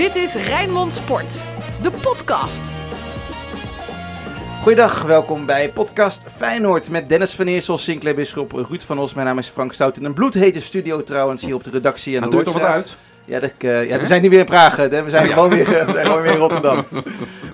[0.00, 1.42] Dit is Rijnmond Sport,
[1.82, 2.72] de podcast.
[4.62, 9.14] Goeiedag, welkom bij podcast Feyenoord met Dennis van Eersel, Sinclair Bisschop, Ruud van Os.
[9.14, 12.22] Mijn naam is Frank Stout in een bloedhete studio trouwens hier op de redactie aan
[12.22, 12.96] Dat de doet toch wat uit?
[13.24, 15.02] Ja, dat, ik, eh, ja, we zijn niet weer in Praag, hè?
[15.02, 15.34] we zijn, Oh, ja.
[15.34, 16.84] gewoon, weer, we zijn gewoon weer in Rotterdam.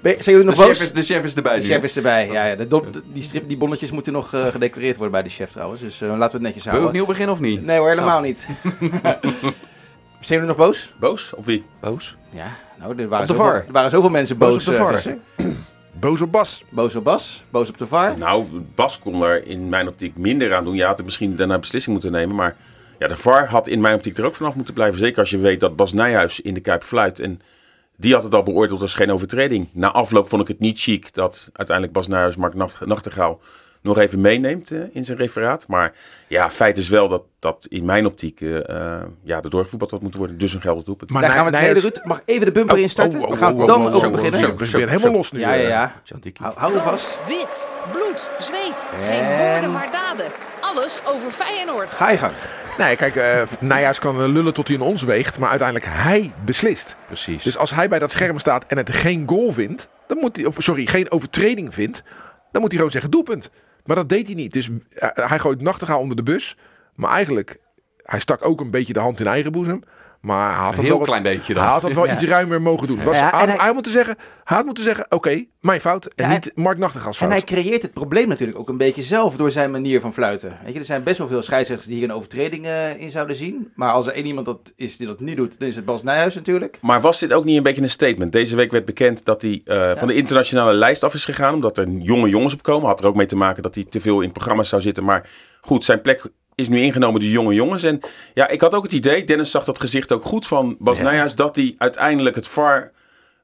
[0.03, 0.81] Ben, zijn jullie De nog chef, boos?
[0.81, 1.59] is, de chef is erbij.
[1.61, 2.29] De chef is erbij.
[2.33, 5.29] Ja, ja, de don- die, strip, die bonnetjes moeten nog eh, gedecoreerd worden bij de
[5.29, 5.81] chef trouwens.
[5.81, 6.87] Dus eh, laten we het netjes Wil je houden.
[6.89, 7.65] opnieuw beginnen of niet?
[7.65, 8.47] Nee hoor, helemaal niet.
[10.27, 10.93] zijn jullie nog boos?
[11.01, 11.35] Boos?
[11.35, 11.65] Op wie?
[11.81, 12.17] Boos?
[12.37, 13.65] Ja, nou, er waren, Op de zoveel, VAR.
[13.67, 14.53] er waren zoveel mensen boos.
[14.55, 14.93] Boos op de eh, VAR.
[14.93, 15.23] gisteren.
[16.01, 16.65] Boos op Bas.
[16.69, 18.19] boos op Bas, boos op de VAR.
[18.19, 20.75] Nou, Bas kon er in mijn optiek minder aan doen.
[20.75, 22.37] Je had er misschien daarna een beslissing moeten nemen.
[22.37, 22.57] Maar
[22.99, 24.99] ja, de VAR had in mijn optiek er ook vanaf moeten blijven.
[24.99, 27.21] Zeker als je weet dat Bas Nijhuis in de Kuip fluit.
[27.21, 27.41] En
[27.97, 29.69] die had het al beoordeeld als geen overtreding.
[29.73, 33.41] Na afloop vond ik het niet chic dat uiteindelijk Bas Nijhuis Mark Nacht- Nachtegaal
[33.87, 35.69] nog even meeneemt eh, in zijn referaat.
[35.69, 35.93] Maar
[36.27, 40.01] ja, feit is wel dat, dat in mijn optiek eh, eh, ja, de doorgevoetbald had
[40.01, 40.39] moeten worden.
[40.39, 41.11] Dus een geldig doelpunt.
[41.11, 42.01] Maar Daar gaan we het hele Ruud.
[42.03, 43.19] Mag even de bumper Oh, instarten?
[43.19, 44.41] oh, oh, we gaan oh, oh, dan oh, over zo, beginnen.
[44.41, 45.41] Zo, we zijn weer helemaal los nu.
[45.41, 45.93] Ja, ja, ja.
[46.35, 47.19] Hou, hou hem vast.
[47.27, 48.91] Wit, bloed, zweet.
[48.95, 50.27] En- Geen woorden maar daden.
[50.61, 51.93] Alles over Feyenoord.
[51.93, 52.33] Ga je gang.
[52.79, 56.97] Nee, kijk, eh Nijhuis kan lullen tot hij in ons weegt, maar uiteindelijk hij beslist.
[57.07, 57.43] Precies.
[57.43, 60.45] Dus als hij bij dat scherm staat en het geen goal vindt, dan moet hij,
[60.47, 62.03] of sorry, geen overtreding vindt,
[62.53, 63.51] dan moet hij gewoon zeggen doelpunt.
[63.87, 64.53] Maar dat deed hij niet.
[64.53, 66.57] Dus eh, hij gooit Nachtegaal onder de bus.
[66.95, 67.59] Maar eigenlijk,
[68.03, 69.81] hij stak ook een beetje de hand in eigen boezem.
[70.27, 71.63] Maar hij had een dat heel wel wat- klein beetje dan.
[71.63, 72.13] Hij had dat wel Ja.
[72.13, 73.05] iets ruimer mogen doen.
[73.05, 75.81] Was, Ja, en hij, hij- hij had moeten zeggen, hij had moeten zeggen oké, mijn
[75.81, 76.05] fout.
[76.07, 77.33] En Ja, niet Mark Nachtegaals En fout.
[77.47, 80.59] hij creëert het probleem natuurlijk ook een beetje zelf door zijn manier van fluiten.
[80.65, 83.37] Weet je, er zijn best wel veel scheidsrechters die hier een overtreding eh, in zouden
[83.37, 83.73] zien.
[83.75, 86.03] Maar als er één iemand dat is die dat niet doet, dan is het Bas
[86.03, 86.79] Nijhuis natuurlijk.
[86.81, 88.33] Maar was dit ook niet een beetje een statement?
[88.33, 91.55] Deze week werd bekend dat hij eh, van de internationale lijst af is gegaan.
[91.55, 92.89] Omdat er jonge jongens op komen.
[92.89, 95.05] Had er ook mee te maken dat hij te veel in programma's zou zitten.
[95.05, 95.29] Maar
[95.61, 97.83] goed, zijn plek is nu ingenomen door jonge jongens.
[97.83, 98.01] En
[98.35, 101.05] ja, ik had ook het idee, Dennis zag dat gezicht ook goed van Bas Ja.
[101.05, 101.35] Nijhuis.
[101.35, 102.93] Dat hij uiteindelijk het VAR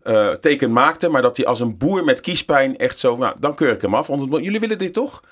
[0.02, 1.08] eh, teken maakte.
[1.08, 3.94] Maar dat hij als een boer met kiespijn echt zo, nou, dan keur ik hem
[3.94, 4.06] af.
[4.06, 5.22] Want jullie willen dit toch?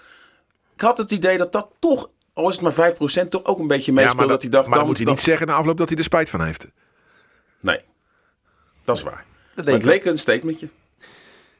[0.75, 2.93] Ik had het idee dat dat toch, al is het maar
[3.25, 4.17] 5%, toch ook een beetje ja, meespeelde.
[4.17, 5.99] maar dat hij dacht, maar dan dan, moet hij niet zeggen na afloop dat hij
[5.99, 6.67] er spijt van heeft.
[7.61, 7.81] Nee,
[8.85, 9.25] dat is waar.
[9.55, 10.69] Dat het leek een statementje.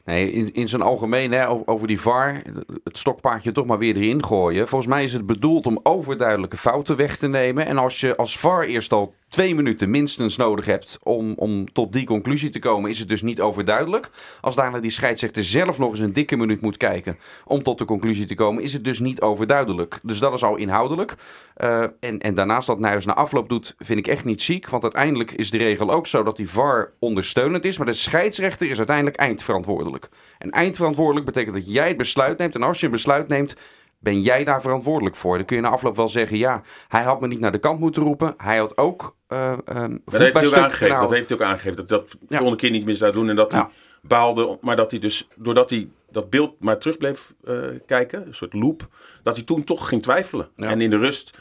[0.05, 2.41] Nee, in, in zijn algemeen, hè, over, die VAR,
[2.83, 4.67] het stokpaardje toch maar weer erin gooien.
[4.67, 7.65] Volgens mij is het bedoeld om overduidelijke fouten weg te nemen.
[7.65, 11.93] En als je als VAR eerst al twee minuten minstens nodig hebt om, om tot
[11.93, 14.09] die conclusie te komen, is het dus niet overduidelijk.
[14.41, 17.85] Als daarna die scheidsrechter zelf nog eens een dikke minuut moet kijken om tot de
[17.85, 19.99] conclusie te komen, is het dus niet overduidelijk.
[20.03, 21.15] Dus dat is al inhoudelijk.
[21.55, 24.69] Eh, en, en daarnaast dat Nijhuis na afloop doet, vind ik echt niet ziek.
[24.69, 27.77] Want uiteindelijk is de regel ook zo dat die VAR ondersteunend is.
[27.77, 30.09] Maar de scheidsrechter is uiteindelijk eindverantwoordelijk.
[30.37, 32.55] En eindverantwoordelijk betekent dat jij het besluit neemt.
[32.55, 33.55] En als je een besluit neemt,
[34.01, 35.37] ben jij daar verantwoordelijk voor.
[35.37, 37.79] Dan kun je na afloop wel zeggen, ja, hij had me niet naar de kant
[37.79, 38.33] moeten roepen.
[38.37, 39.57] Hij had ook eh eh,
[40.05, 40.99] Dat heeft hij ook aangegeven.
[40.99, 41.75] Dat heeft hij ook aangegeven.
[41.75, 42.37] Dat dat de Ja.
[42.37, 43.29] volgende keer niet meer zou doen.
[43.29, 43.69] En dat hij Ja.
[44.01, 44.57] baalde.
[44.61, 48.53] Maar dat hij dus, doordat hij dat beeld maar terug bleef eh, kijken, een soort
[48.53, 48.87] loop,
[49.23, 50.49] dat hij toen toch ging twijfelen.
[50.55, 50.67] Ja.
[50.67, 51.37] En in de rust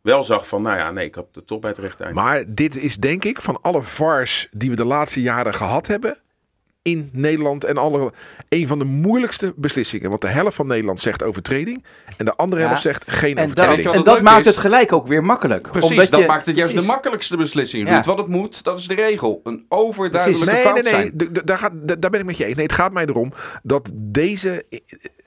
[0.00, 2.14] wel zag van, nou ja, nee, ik had het toch bij het rechte eind.
[2.16, 6.18] Maar dit is denk ik van alle VARs die we de laatste jaren gehad hebben
[6.82, 8.12] in Nederland en alle
[8.48, 10.08] een van de moeilijkste beslissingen.
[10.08, 11.84] Want de helft van Nederland zegt overtreding
[12.16, 12.66] en de andere Ja.
[12.66, 13.86] helft zegt geen En overtreding.
[13.94, 14.46] en dat maakt is?
[14.46, 15.70] het gelijk ook weer makkelijk.
[15.70, 16.88] Precies, Omdat dat je- maakt het juist precies.
[16.88, 17.88] de makkelijkste beslissing.
[17.88, 18.02] Ja.
[18.02, 19.40] Wat het moet, dat is de regel.
[19.44, 20.92] Een overduidelijke Nee, fout nee, nee.
[20.92, 21.16] zijn.
[21.16, 22.54] d- d- Daar, gaat, daar ben ik met je eens.
[22.54, 23.32] Nee, het gaat mij erom
[23.62, 24.64] dat deze,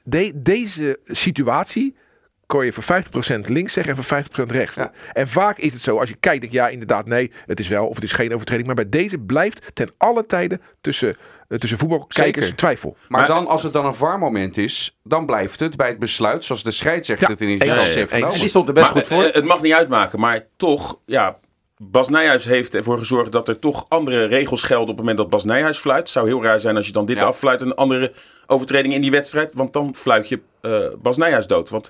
[0.03, 1.95] de- deze situatie
[2.45, 4.75] kon je voor 50% links zeggen en voor 50% rechts.
[4.75, 4.91] Ja.
[5.13, 7.87] En vaak is het zo, als je kijkt, denk ja, inderdaad, nee, het is wel
[7.87, 8.65] of het is geen overtreding.
[8.67, 11.15] Maar bij deze blijft ten alle tijden tussen,
[11.47, 12.59] tussen voetbalkijkers Zeker.
[12.59, 12.95] twijfel.
[13.07, 16.45] Maar, Maar- dan, als het dan een VAR-moment is, dan blijft het bij het besluit
[16.45, 18.09] zoals de scheidsrechter Ja, het in instantie heeft eens.
[18.11, 18.39] En genomen.
[18.39, 19.23] die stond er best Maar, goed voor.
[19.23, 21.37] eh, het mag niet uitmaken, maar toch, ja,
[21.77, 25.29] Bas Nijhuis heeft ervoor gezorgd dat er toch andere regels gelden op het moment dat
[25.29, 25.99] Bas Nijhuis fluit.
[25.99, 27.25] Het zou heel raar zijn als je dan dit Ja.
[27.25, 28.11] affluit en een andere
[28.47, 31.69] overtreding in die wedstrijd, want dan fluit je eh, Bas Nijhuis dood.
[31.69, 31.89] Want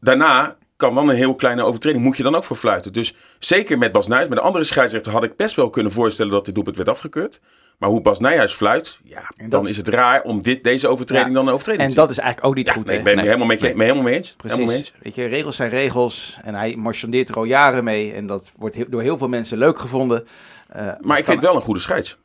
[0.00, 2.92] daarna kan dan een heel kleine overtreding, moet je dan ook voor fluiten.
[2.92, 6.32] Dus zeker met Bas Nijhuis, met de andere scheidsrechter had ik best wel kunnen voorstellen
[6.32, 7.40] dat dit doelpunt werd afgekeurd.
[7.78, 11.28] Maar hoe Bas Nijhuis fluit, ja, En dan is het raar om dit, deze overtreding
[11.28, 11.34] Ja.
[11.34, 12.86] dan een overtreding En te dat is eigenlijk ook niet Ja, goed.
[12.86, 13.24] nee, ik ben Nee.
[13.24, 13.76] helemaal met je, Nee.
[13.82, 14.34] helemaal mee eens.
[14.42, 14.92] Helemaal mee Precies.
[14.92, 15.02] eens.
[15.02, 16.38] Weet je, regels zijn regels.
[16.42, 18.12] En hij marchandeert er al jaren mee.
[18.12, 20.26] En dat wordt heel- door heel veel mensen leuk gevonden.
[20.68, 22.18] Eh, Maar ik vind het wel een goede scheids.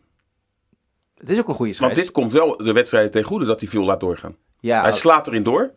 [1.17, 1.99] Het is ook een goede Want scheids.
[1.99, 4.35] dit komt wel de wedstrijden ten goede dat hij veel laat doorgaan.
[4.59, 5.73] ja, hij slaat erin door.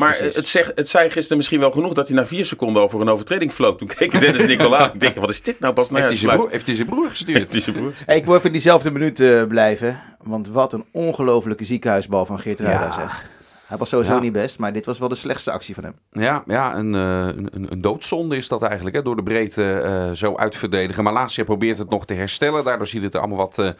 [0.00, 0.36] Maar Precies.
[0.36, 3.00] het, zeg, het zei gisteren misschien wel genoeg dat hij na vier seconden al voor
[3.00, 3.78] een overtreding floot.
[3.78, 4.92] Toen keek Dennis Nicola.
[4.92, 5.90] Ik denk, wat is dit nou pas?
[5.90, 7.38] Nou, heeft, hij zijn broer, heeft hij zijn broer gestuurd?
[7.38, 7.92] Heeft hij zijn broer.
[8.04, 10.00] Hey, ik wil even in diezelfde minuut eh, blijven.
[10.22, 12.92] Want wat een ongelofelijke ziekenhuisbal van Geert Ruida Ja.
[12.92, 13.28] zeg.
[13.66, 14.20] Hij was sowieso Ja.
[14.20, 15.94] niet best, maar dit was wel de slechtste actie van hem.
[16.12, 18.96] Ja, ja een, eh, een, een- doodzonde is dat eigenlijk.
[18.96, 19.02] Hè?
[19.02, 21.04] Door de breedte eh, zo uitverdedigen.
[21.04, 22.64] Malasia probeert het nog te herstellen.
[22.64, 23.70] Daardoor ziet het er allemaal wat, eh,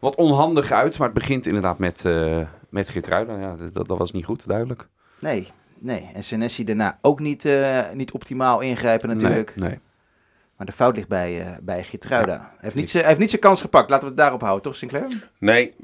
[0.00, 0.98] wat onhandig uit.
[0.98, 2.38] Maar het begint inderdaad met, eh
[2.70, 3.38] met Geertruida.
[3.38, 4.86] Ja, dat, dat was niet goed, duidelijk.
[5.18, 5.48] Nee,
[5.80, 6.10] nee.
[6.14, 9.56] En Senesi daarna ook niet, eh, niet optimaal ingrijpen natuurlijk.
[9.56, 9.78] Nee, nee.
[10.56, 12.36] Maar de fout ligt bij, eh bij Geertruida.
[12.38, 13.90] Hij, heeft niet zijn- hij heeft niet zijn kans gepakt.
[13.90, 15.06] Laten we het daarop houden, toch Sinclair?
[15.38, 15.74] Nee,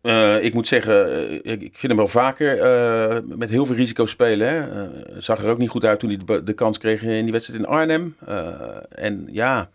[0.00, 4.06] eh, ik moet zeggen, ik, ik vind hem wel vaker eh, met heel veel risico
[4.06, 4.48] spelen.
[4.48, 4.82] Hè.
[4.84, 7.32] Eh, zag er ook niet goed uit toen hij de, de kans kreeg in die
[7.32, 8.16] wedstrijd in Arnhem.
[8.26, 8.46] Eh,
[8.88, 9.70] en ja,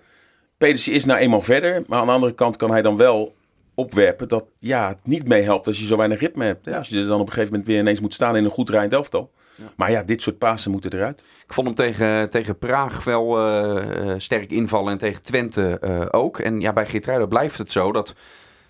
[0.58, 1.84] Pedersen is nou eenmaal verder.
[1.88, 3.36] Maar aan de andere kant kan hij dan wel
[3.80, 6.68] opwerpen dat ja, het niet meehelpt als je zo weinig ritme hebt.
[6.68, 8.70] Als je er dan op een gegeven moment weer ineens moet staan in een goed
[8.70, 9.32] rijdend elftal.
[9.76, 11.20] Maar ja, dit soort pasen moeten eruit.
[11.20, 16.40] Ik vond hem tegen, tegen Praag wel eh, sterk invallen en tegen Twente eh, ook.
[16.40, 18.16] En ja, bij Geertruida blijft het zo dat...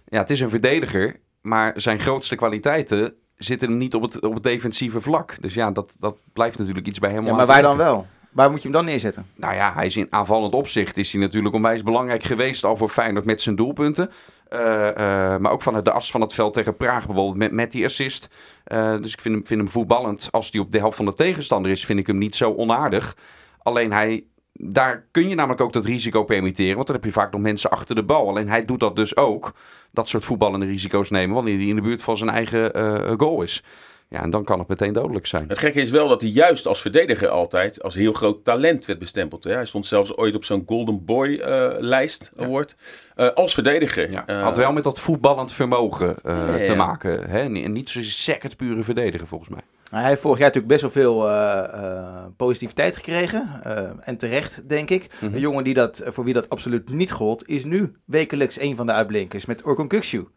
[0.05, 4.33] Ja, het is een verdediger, maar zijn grootste kwaliteiten zitten hem niet op het, op
[4.33, 5.41] het defensieve vlak.
[5.41, 7.23] Dus ja, dat, dat blijft natuurlijk iets bij hem.
[7.23, 8.07] Ja, maar waar dan wel?
[8.31, 9.25] Waar moet je hem dan neerzetten?
[9.35, 12.89] Nou ja, hij is in aanvallend opzicht is hij natuurlijk onwijs belangrijk geweest al voor
[12.89, 14.11] Feyenoord met zijn doelpunten.
[14.49, 17.71] Eh, eh, maar ook van de as van het veld tegen Praag bijvoorbeeld met, met
[17.71, 18.29] die assist.
[18.63, 20.27] Eh, dus ik vind hem, vind hem voetballend.
[20.31, 23.17] Als hij op de helft van de tegenstander is, vind ik hem niet zo onaardig.
[23.63, 24.23] Alleen hij,
[24.53, 26.75] daar kun je namelijk ook dat risico permitteren.
[26.75, 28.27] Want dan heb je vaak nog mensen achter de bal.
[28.27, 29.53] Alleen hij doet dat dus ook.
[29.91, 31.35] Dat soort voetballende risico's nemen.
[31.35, 33.63] Wanneer hij in de buurt van zijn eigen goal is.
[34.09, 35.45] Ja, en dan kan het meteen dodelijk zijn.
[35.47, 38.99] Het gekke is wel dat hij juist als verdediger altijd als heel groot talent werd
[38.99, 39.43] bestempeld.
[39.43, 39.53] Hè.
[39.53, 42.75] Hij stond zelfs ooit op zo'n Golden Boy eh, lijst award.
[43.15, 44.11] Eh, als verdediger.
[44.11, 46.75] Ja, Eh, had wel met dat voetballend vermogen eh, Ja, te ja.
[46.75, 47.29] maken.
[47.29, 47.39] Hè?
[47.39, 49.61] En niet zozeer sec het pure verdedigen volgens mij.
[49.89, 53.49] Nou, hij heeft vorig jaar natuurlijk best wel veel eh, eh, positiviteit gekregen.
[53.63, 55.07] eh, en terecht, denk ik.
[55.21, 55.33] Mhm.
[55.33, 58.85] Een jongen die dat, voor wie dat absoluut niet gold, is nu wekelijks een van
[58.85, 60.27] de uitblinkers met Orkun Kukcu.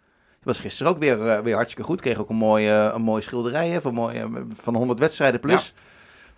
[0.42, 2.00] Was gisteren ook weer, eh, weer hartstikke goed.
[2.00, 5.74] Kreeg ook een mooie, een mooie schilderij hè, van, mooie, van 100 wedstrijden plus.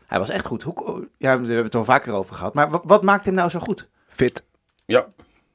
[0.06, 0.62] Hij was echt goed.
[0.62, 2.55] Hoe, ja, we hebben het er al vaker over gehad.
[2.55, 3.89] Maar wat, wat maakt hem nou zo goed?
[4.09, 4.45] Fit.
[4.85, 5.06] Ja,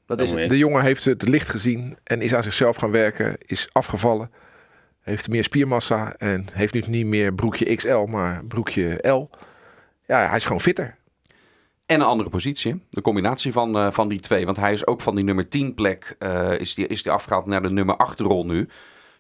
[0.06, 0.50] Dat is het.
[0.50, 3.36] De jongen heeft het licht gezien en is aan zichzelf gaan werken.
[3.40, 4.31] Is afgevallen.
[5.00, 9.30] Heeft meer spiermassa en heeft nu niet meer broekje XL, maar broekje L.
[10.06, 10.98] Ja, hij is gewoon fitter.
[11.89, 12.81] En een andere positie.
[12.89, 14.45] De combinatie van, eh, van die twee.
[14.45, 16.15] Want hij is ook van die nummer 10 plek.
[16.19, 18.68] eh, is, die, is die afgehaald naar de nummer 8 rol nu.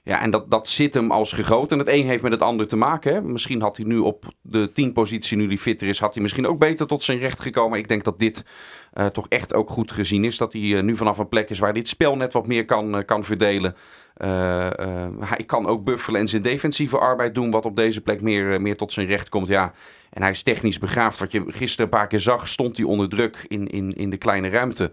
[0.03, 1.79] Ja, en dat, dat zit hem als gegoten.
[1.79, 3.13] En het een heeft met het ander te maken.
[3.13, 3.21] Hè?
[3.21, 6.47] Misschien had hij nu op de 10 positie, nu die fitter is, had hij misschien
[6.47, 7.77] ook beter tot zijn recht gekomen.
[7.77, 8.45] Ik denk dat dit
[8.93, 10.37] eh, toch echt ook goed gezien is.
[10.37, 13.23] Dat hij nu vanaf een plek is waar dit spel net wat meer kan, kan
[13.23, 13.75] verdelen.
[14.19, 18.21] Eh, eh, hij kan ook buffelen en zijn defensieve arbeid doen, wat op deze plek
[18.21, 19.47] meer, eh, meer tot zijn recht komt.
[19.47, 19.71] Ja.
[20.09, 21.19] En hij is technisch begaafd.
[21.19, 24.17] Wat je gisteren een paar keer zag, stond hij onder druk in, in, in de
[24.17, 24.91] kleine ruimte.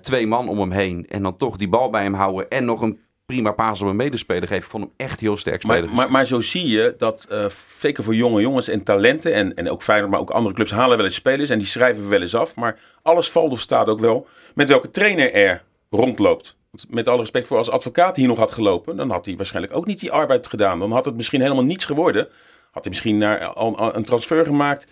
[0.00, 1.06] Twee man om hem heen.
[1.08, 2.50] En dan toch die bal bij hem houden.
[2.50, 4.56] En nog een prima paas op een medespeler geven.
[4.64, 5.84] Ik vond hem echt heel sterk spelen.
[5.84, 7.28] maar, maar, maar zo zie je dat
[7.78, 10.96] zeker voor jonge jongens en talenten en, en ook Feyenoord, maar ook andere clubs halen
[10.96, 12.56] wel eens spelers en die schrijven we wel eens af.
[12.56, 16.56] Maar alles valt of staat ook wel met welke trainer er rondloopt.
[16.88, 19.86] Met alle respect voor als advocaat hier nog had gelopen, dan had hij waarschijnlijk ook
[19.86, 20.78] niet die arbeid gedaan.
[20.78, 22.28] Dan had het misschien helemaal niets geworden.
[22.70, 24.86] Had hij misschien naar, al, al een transfer gemaakt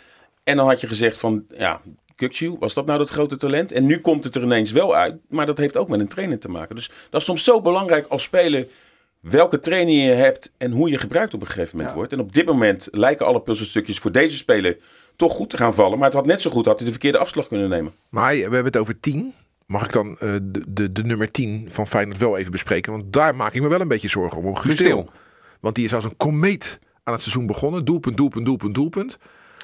[0.45, 1.81] en dan had je gezegd van, ja,
[2.17, 3.73] Kukcu, was dat nou dat grote talent?
[3.73, 6.39] En nu komt het er ineens wel uit, maar dat heeft ook met een trainer
[6.39, 6.77] te maken.
[6.77, 8.67] Dus dat is soms zo belangrijk als speler
[9.21, 11.97] welke training je hebt en hoe je gebruikt op een gegeven moment Ja.
[11.97, 12.13] wordt.
[12.13, 14.77] En op dit moment lijken alle puzzelstukjes voor deze speler
[15.17, 15.99] toch goed te gaan vallen.
[15.99, 17.93] Maar het had net zo goed had hij de verkeerde afslag kunnen nemen.
[18.09, 19.35] Maar we hebben het over 10.
[19.67, 22.93] Mag ik dan eh, de, de, de nummer 10 van Feyenoord wel even bespreken?
[22.93, 24.47] Want daar maak ik me wel een beetje zorgen om.
[24.47, 24.87] Om Guus Guus Til.
[25.05, 25.11] Til.
[25.61, 27.85] Want die is als een komeet aan het seizoen begonnen.
[27.85, 29.13] Doelpunt, doelpunt, doelpunt, doelpunt.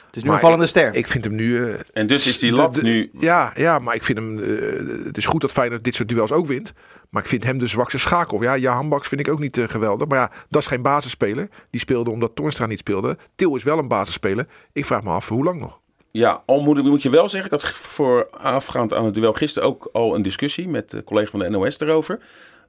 [0.07, 0.95] Het is nu Maar een vallende ster.
[0.95, 1.65] Ik vind hem nu...
[1.65, 3.11] eh, En dus is die lat de- nu...
[3.13, 4.39] Ja, ja, maar ik vind hem...
[4.39, 6.73] eh, het is goed dat Feyenoord dit soort duels ook wint.
[7.11, 8.43] Maar ik vind hem de zwakste schakel.
[8.43, 10.09] Ja, Jahan Baks vind ik ook niet eh, geweldig.
[10.09, 11.49] Maar ja, dat is geen basisspeler.
[11.71, 13.19] Die speelde omdat Toornstra niet speelde.
[13.35, 14.47] Til is wel een basisspeler.
[14.73, 15.81] Ik vraag me af, hoe lang nog?
[16.19, 19.89] Ja, al moet, moet je wel zeggen, ik had voorafgaand aan het duel gisteren ook
[19.93, 22.19] al een discussie met de collega van de NOS erover.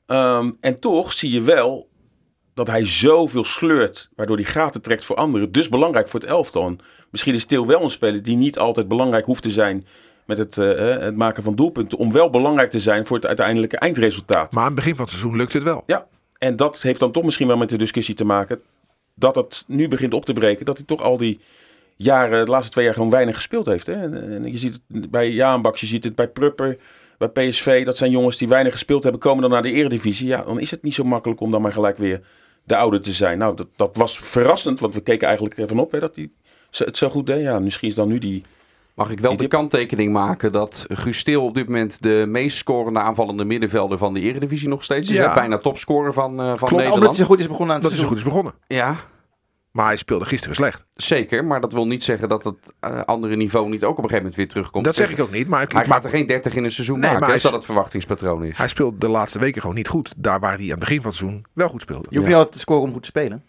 [0.06, 1.89] Ehm, en toch zie je wel
[2.53, 5.51] dat hij zoveel sleurt, waardoor hij gaten trekt voor anderen.
[5.51, 6.65] Dus belangrijk voor het elftal.
[6.65, 6.79] En
[7.12, 9.88] misschien is Til wel een speler die niet altijd belangrijk hoeft te zijn
[10.25, 11.98] met het, eh, het maken van doelpunten.
[11.98, 14.53] Om wel belangrijk te zijn voor het uiteindelijke eindresultaat.
[14.53, 15.84] Maar aan het begin van het seizoen lukt het wel.
[15.86, 18.62] Ja, en dat heeft dan toch misschien wel met de discussie te maken.
[19.15, 20.65] Dat het nu begint op te breken.
[20.65, 21.39] Dat hij toch al die
[22.03, 23.86] jaren, de laatste twee jaar gewoon weinig gespeeld heeft.
[23.86, 23.94] Hè?
[23.94, 26.77] En, en je ziet het bij Jaanbaks, je ziet het bij Prupper,
[27.18, 27.86] bij PSV.
[27.86, 30.27] Dat zijn jongens die weinig gespeeld hebben, komen dan naar de eredivisie.
[30.27, 32.22] Ja, dan is het niet zo makkelijk om dan maar gelijk weer
[32.63, 33.38] de oude te zijn.
[33.38, 36.29] Nou, dat, dat was verrassend, want we keken eigenlijk ervan op hè, dat hij
[36.72, 37.41] het zo goed deed.
[37.41, 38.44] Ja, misschien is dan nu die...
[38.94, 43.00] Mag ik wel de kanttekening maken dat Guus Til op dit moment de meest scorende
[43.00, 45.15] aanvallende middenvelder van de Eredivisie nog steeds is.
[45.15, 45.34] Ja.
[45.34, 47.15] Bijna topscorer van, eh, van Klopt, Omdat hij Nederland.
[47.15, 48.53] zo goed is begonnen aan het Dat is goed is begonnen.
[48.68, 48.96] Ja.
[49.71, 50.85] Maar hij speelde gisteren slecht.
[50.95, 54.09] Zeker, maar dat wil niet zeggen dat het eh, andere niveau niet ook op een
[54.09, 54.85] gegeven moment weer terugkomt.
[54.85, 55.47] Dat zeg ik ook niet.
[55.47, 57.38] Maar, ik, Hij maar gaat er geen 30 in een seizoen Nee, maken, maar hij
[57.38, 58.57] als dat is- het verwachtingspatroon is.
[58.57, 60.13] hij speelt de laatste weken gewoon niet goed.
[60.17, 62.07] Daar waar hij aan het begin van het seizoen wel goed speelde.
[62.09, 63.43] Je hoeft niet altijd te scoren om goed te spelen.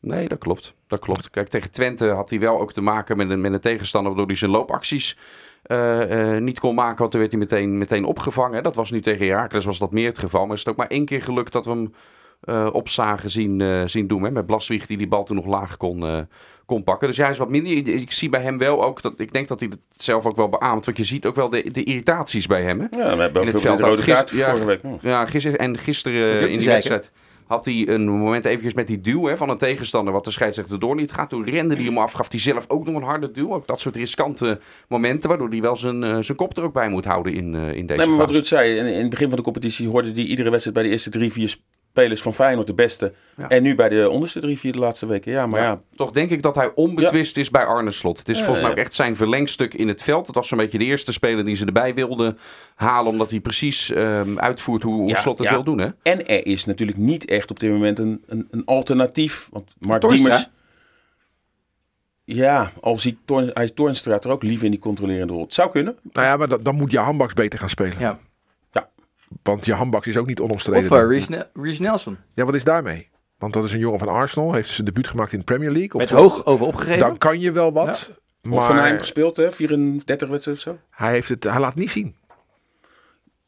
[0.00, 0.74] Nee, dat klopt.
[0.86, 1.30] Dat klopt.
[1.30, 4.28] Kijk, tegen Twente had hij wel ook te maken met een, met een tegenstander waardoor
[4.28, 5.16] hij zijn loopacties
[5.62, 6.98] eh, eh, niet kon maken.
[6.98, 8.62] Want toen werd hij meteen, meteen opgevangen.
[8.62, 10.44] Dat was nu tegen Herakles was dat meer het geval.
[10.46, 11.94] Maar is het ook maar één keer gelukt dat we hem
[12.40, 14.22] eh, opzagen zien, eh, zien doen.
[14.22, 14.30] Hè?
[14.30, 16.18] Met Blaswieg die die bal toen nog laag kon, eh,
[16.66, 17.08] kon pakken.
[17.08, 17.72] Dus hij is wat minder.
[17.72, 20.48] Ik- zie bij hem wel ook, dat, ik denk dat hij het zelf ook wel
[20.48, 20.84] beaamt.
[20.84, 22.80] Want je ziet ook wel de, de irritaties bij hem.
[22.80, 22.86] Hè?
[23.00, 24.46] Ja, we hebben In het veel veld de rode gister- ja.
[24.48, 24.82] vorige week.
[24.82, 25.08] Hm.
[25.08, 26.72] Ja, gisteren, en gisteren in die zeiken?
[26.72, 27.10] wedstrijd
[27.46, 30.78] had hij een moment eventjes met die duw hè, van een tegenstander, wat de scheidsrechter
[30.78, 31.28] door niet gaat.
[31.30, 33.52] Toen rende hij hem af, gaf hij zelf ook nog een harde duw.
[33.54, 37.04] Ook dat soort riskante momenten, waardoor hij wel zijn, zijn kop er ook bij moet
[37.04, 38.30] houden in, in deze Nee, maar wat.
[38.30, 40.92] Ruud zei, in, in het begin van de competitie hoorde hij iedere wedstrijd bij de
[40.92, 41.56] eerste drie, vier
[41.90, 43.12] spelers van Feyenoord de beste.
[43.36, 43.48] Ja.
[43.48, 45.32] En nu bij de onderste drie, vier de laatste weken.
[45.32, 48.18] Ja, maar ja, Toch denk ik dat hij onbetwist is bij Arne Slot.
[48.18, 48.82] Het is Ja, volgens mij ook ja.
[48.84, 50.26] echt zijn verlengstuk in het veld.
[50.26, 52.38] Het was zo'n beetje de eerste speler die ze erbij wilden
[52.74, 55.52] halen, omdat hij precies ehm, uitvoert hoe, hoe Ja, Slot het ja.
[55.52, 55.78] wil doen.
[55.78, 55.88] Hè?
[56.02, 59.48] En er is natuurlijk niet echt op dit moment een, een, een alternatief.
[59.52, 60.08] Want Mark?
[60.08, 60.48] Diemers...
[62.24, 65.42] Ja, al ziet Toorn, hij Toornstra er ook liever in die controlerende rol.
[65.42, 65.96] Het zou kunnen.
[66.12, 67.98] Nou ja, maar dan, dan moet je handbaks beter gaan spelen.
[67.98, 68.18] Ja.
[69.50, 70.90] Want je handbaks is ook niet onomstreden.
[70.90, 72.16] Of uh, Reece Ne- Reece Nelson.
[72.34, 73.08] Ja, wat is daarmee?
[73.38, 74.52] Want dat is een jongen van Arsenal.
[74.52, 76.00] Heeft zijn debuut gemaakt in de Premier League.
[76.00, 76.98] Met hoog over opgegeven.
[77.00, 78.10] Dan kan je wel wat.
[78.50, 79.52] Of van hem Maar gespeeld, hè?
[79.52, 80.84] 34 wedstrijden of zo.
[80.90, 82.14] hij, heeft het, hij laat het niet zien.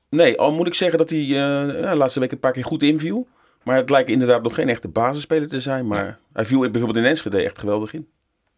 [0.08, 2.64] Nee, al moet ik zeggen dat hij eh, ja, de laatste week een paar keer
[2.64, 3.28] goed inviel.
[3.62, 5.86] Maar het lijkt inderdaad nog geen echte basisspeler te zijn.
[5.86, 8.08] Maar hij viel bijvoorbeeld in Enschede echt geweldig in.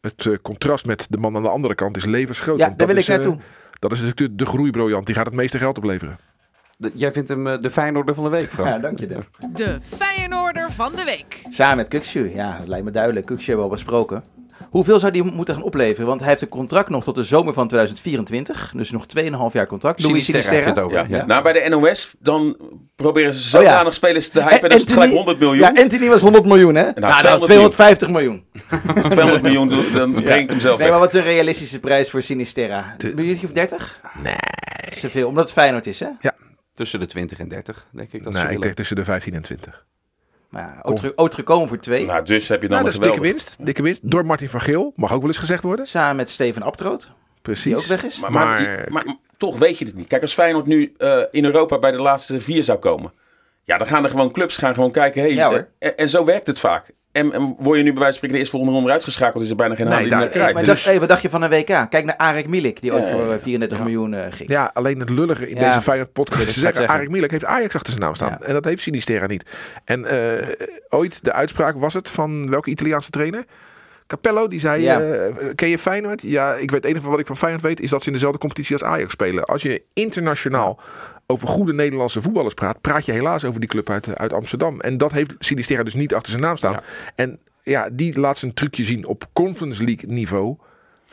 [0.00, 2.58] Het eh, contrast met de man aan de andere kant is levensgroot.
[2.58, 3.38] ja, daar dat wil ik is, eh, naartoe.
[3.78, 5.06] Dat is natuurlijk de, de groeibriljant.
[5.06, 6.18] Die gaat het meeste geld opleveren.
[6.78, 8.68] De- jij vindt hem eh, de Feyenoorder van de week, Frank.
[8.68, 9.06] Ja, dank je.
[9.06, 9.26] Dep.
[9.54, 11.42] De Feyenoorder van de week.
[11.50, 12.30] Samen met Kukshu.
[12.34, 13.26] Ja, dat lijkt me duidelijk.
[13.26, 14.24] Kukshu hebben we al besproken.
[14.70, 16.06] Hoeveel zou die moeten gaan opleveren?
[16.08, 18.72] Want hij heeft een contract nog tot de zomer van 2024.
[18.76, 20.02] Dus nog 2,5 jaar contract.
[20.02, 20.80] Louis Sinisterra het Sinisterra.
[21.00, 21.10] over.
[21.12, 21.18] Ja.
[21.18, 21.26] Ja.
[21.26, 22.56] Nou, bij de NOS, dan
[22.96, 23.68] proberen ze Oh ja.
[23.68, 24.60] zodanig spelers te hypen.
[24.68, 25.58] Dat is het gelijk 100 miljoen.
[25.74, 26.82] Ja, Anthony was 100 miljoen, hè?
[26.82, 28.44] Nou, nou, 200 250 miljoen.
[29.08, 30.90] 200 miljoen, dan breng ik hem zelf Nee, weg.
[30.90, 32.94] maar wat is een realistische prijs voor Sinisterra?
[32.98, 34.00] Een miljoentje of 30?
[34.22, 34.34] Nee.
[34.84, 36.08] Dat is te veel, omdat het Feyenoord is, hè?
[36.74, 38.24] Tussen de 20 en 30, denk ik.
[38.24, 39.86] Dat nee, ze ik denk tussen de 15 en 20.
[40.48, 42.04] Maar ja, ooit, ge- ooit gekomen voor twee.
[42.04, 43.56] Nou, dus heb je dan Nou, een dikke winst.
[43.60, 44.10] Dikke winst.
[44.10, 44.92] Door Martin van Geel.
[44.96, 45.86] Mag ook wel eens gezegd worden.
[45.86, 47.10] Samen met Steven Abtroot,
[47.42, 47.64] Precies.
[47.64, 48.20] die ook weg is.
[48.20, 50.06] Maar, maar, Maar- maar, maar toch weet je het niet.
[50.06, 53.12] Kijk, als Feyenoord nu eh, in Europa bij de laatste vier zou komen.
[53.62, 55.22] Ja, dan gaan er gewoon clubs gaan gewoon kijken.
[55.22, 55.56] Hey, Ja, hoor.
[55.78, 56.90] eh, en, en zo werkt het vaak.
[57.14, 59.50] En, en word je nu bij wijze van spreken de eerste volgende ronde uitgeschakeld, is
[59.50, 61.42] er bijna geen Nee, haal die naar maar Dus- dacht, hey, wat dacht je van
[61.42, 61.66] een WK?
[61.66, 63.32] Kijk naar Arek Milik, die ooit voor ja.
[63.34, 64.48] eh, 34 miljoen eh, ging.
[64.50, 65.68] Ja, alleen het lullige in Ja.
[65.68, 66.94] deze Feyenoord podcast is te zeggen, zeggen.
[66.96, 68.36] Arik Mielek heeft Ajax achter zijn naam staan.
[68.40, 68.46] Ja.
[68.46, 69.44] En dat heeft Sinisterra niet.
[69.84, 70.48] En eh,
[70.88, 73.44] ooit, de uitspraak was het van welke Italiaanse trainer?
[74.06, 75.00] Capello, die zei, Ja.
[75.00, 76.22] eh, ken je Feyenoord?
[76.22, 78.38] Ja, ik weet, het enige wat ik van Feyenoord weet, is dat ze in dezelfde
[78.38, 79.44] competitie als Ajax spelen.
[79.44, 80.80] Als je internationaal
[81.26, 84.80] over goede Nederlandse voetballers praat, praat je helaas over die club uit, uit Amsterdam.
[84.80, 86.72] En dat heeft Sinisterra dus niet achter zijn naam staan.
[86.72, 86.82] Ja.
[87.14, 90.56] En ja, die laat zijn trucje zien op Conference League niveau.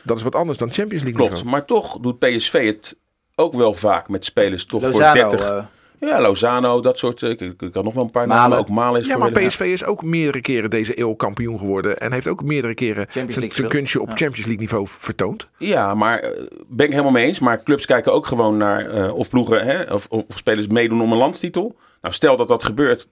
[0.04, 1.50] Dat is wat anders dan Champions League Klopt, niveau.
[1.50, 2.96] maar toch doet PSV het
[3.34, 5.50] ook wel vaak met spelers toch Lozano, voor 30.
[5.50, 5.64] eh,
[6.08, 7.22] ja, Lozano, dat soort.
[7.22, 8.42] eh, Ik, ik kan nog wel een paar Malen.
[8.42, 8.58] namen.
[8.58, 11.98] Ook Malen is Ja, maar PSV is ook meerdere keren deze eeuw kampioen geworden.
[11.98, 14.16] En heeft ook meerdere keren zijn, kunstje op Ja.
[14.16, 15.48] Champions League niveau vertoond.
[15.58, 17.38] Ja, maar eh, ben ik helemaal mee eens.
[17.38, 21.12] Maar clubs kijken ook gewoon naar eh, of ploegen hè, of, of spelers meedoen om
[21.12, 21.76] een landstitel.
[22.00, 23.08] Nou, stel dat dat gebeurt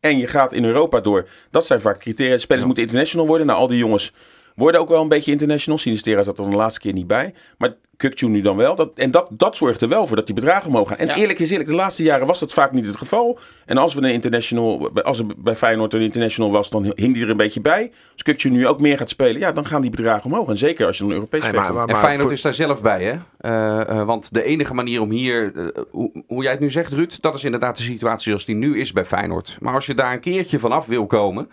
[0.00, 1.28] en je gaat in Europa door.
[1.50, 2.38] Dat zijn vaak criteria.
[2.38, 3.46] Spelers moeten international worden.
[3.46, 4.12] Nou, al die jongens
[4.54, 5.78] worden ook wel een beetje international.
[5.78, 7.34] Sinistera zat er de laatste keer niet bij.
[7.58, 8.74] Maar Kukcu nu dan wel.
[8.74, 10.96] Dat, en dat, dat zorgt er wel voor dat die bedragen omhoog gaan.
[10.96, 11.14] En Ja.
[11.14, 13.38] eerlijk is eerlijk, de laatste jaren was dat vaak niet het geval.
[13.66, 17.22] En als we een international, als er bij Feyenoord een international was, dan hing die
[17.22, 17.90] er een beetje bij.
[18.12, 20.48] Als Kukcu nu ook meer gaat spelen, ja, dan gaan die bedragen omhoog.
[20.48, 22.82] En zeker als je dan een Europees Nee, maar- En Feyenoord voor- is daar zelf
[22.82, 23.14] bij, hè?
[23.38, 26.92] Eh, eh, want de enige manier om hier, eh, hoe, hoe jij het nu zegt,
[26.92, 29.56] Ruud, dat is inderdaad de situatie zoals die nu is bij Feyenoord.
[29.60, 31.50] Maar als je daar een keertje vanaf wil komen,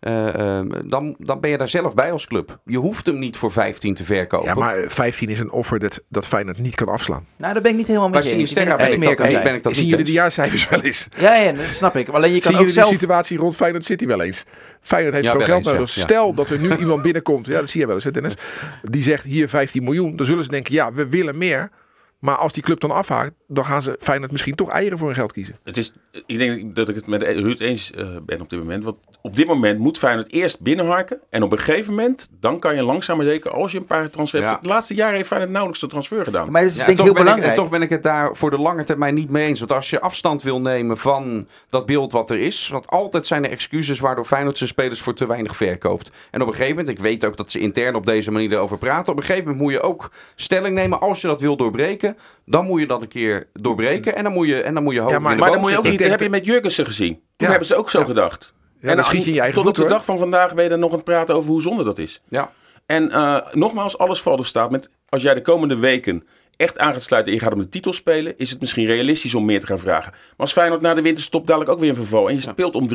[0.00, 2.58] dan, dan ben je daar zelf bij als club.
[2.64, 4.46] Je hoeft hem niet voor 15 te verkopen.
[4.46, 7.26] Ja, maar eh, 15 is een offer dat, dat Feyenoord niet kan afslaan.
[7.36, 8.28] Nou, daar ben ik niet helemaal mee eens.
[8.28, 9.44] Sinisterra dat ben ik meer dat- kan hey, zijn.
[9.46, 11.08] ben ik dat Zien jullie de jaarcijfers wel eens?
[11.16, 12.08] Ja, ja, dat snap ik.
[12.08, 12.88] Alleen je kan Zien ook jullie zelf...
[12.88, 14.44] de situatie rond Feyenoord City wel eens?
[14.80, 15.94] Feyenoord heeft Ja, gewoon wel geld nodig.
[15.94, 16.00] Ja.
[16.00, 18.34] Stel dat er nu iemand binnenkomt, ja, dat zie je wel eens, hè, Dennis.
[18.82, 20.16] Die zegt hier 15 miljoen.
[20.16, 21.70] Dan zullen ze denken, ja, we willen meer.
[22.18, 25.16] Maar als die club dan afhaakt, dan gaan ze Feyenoord misschien toch eieren voor hun
[25.16, 25.56] geld kiezen.
[25.64, 25.92] Het is,
[26.26, 28.84] ik denk dat ik het met Ruud eens eh, ben op dit moment.
[28.84, 31.20] Want op dit moment moet Feyenoord eerst binnenharken.
[31.30, 34.10] En op een gegeven moment, dan kan je langzaam maar zeker, als je een paar
[34.10, 34.50] transfers Ja.
[34.50, 34.62] hebt.
[34.62, 36.50] De laatste jaren heeft Feyenoord nauwelijks de transfer gedaan.
[36.50, 37.48] Maar dat is Ja, denk ik heel ik, belangrijk.
[37.50, 39.58] en toch ben ik het daar voor de lange termijn niet mee eens.
[39.58, 42.68] Want als je afstand wil nemen van dat beeld wat er is.
[42.68, 46.10] Want altijd zijn er excuses waardoor Feyenoord zijn spelers voor te weinig verkoopt.
[46.30, 48.78] En op een gegeven moment, ik weet ook dat ze intern op deze manier erover
[48.78, 49.12] praten.
[49.12, 51.00] Op een gegeven moment moet je ook stelling nemen.
[51.00, 52.07] Als je dat wil doorbreken,
[52.44, 54.16] dan moet je dat een keer doorbreken.
[54.16, 55.60] En dan moet je, en dan moet je hoog Ja, maar- in de Maar dan
[55.60, 57.12] moet je ook niet, heb je met Jurgensen gezien.
[57.14, 57.48] Toen Ja.
[57.48, 58.04] hebben ze ook zo Ja.
[58.04, 58.52] gedacht.
[58.80, 59.90] Ja, dan schiet je je eigen tot voet, op de hoor.
[59.90, 62.22] dag van vandaag ben je dan nog aan het praten over hoe zonde dat is.
[62.28, 62.50] Ja.
[62.86, 66.26] En eh, nogmaals, alles valt of staat met als jij de komende weken
[66.58, 69.34] echt aan gaat sluiten en je gaat om de titel spelen, is het misschien realistisch
[69.34, 70.10] om meer te gaan vragen.
[70.12, 72.88] Maar als Feyenoord na de winterstop dadelijk ook weer een verval en je speelt om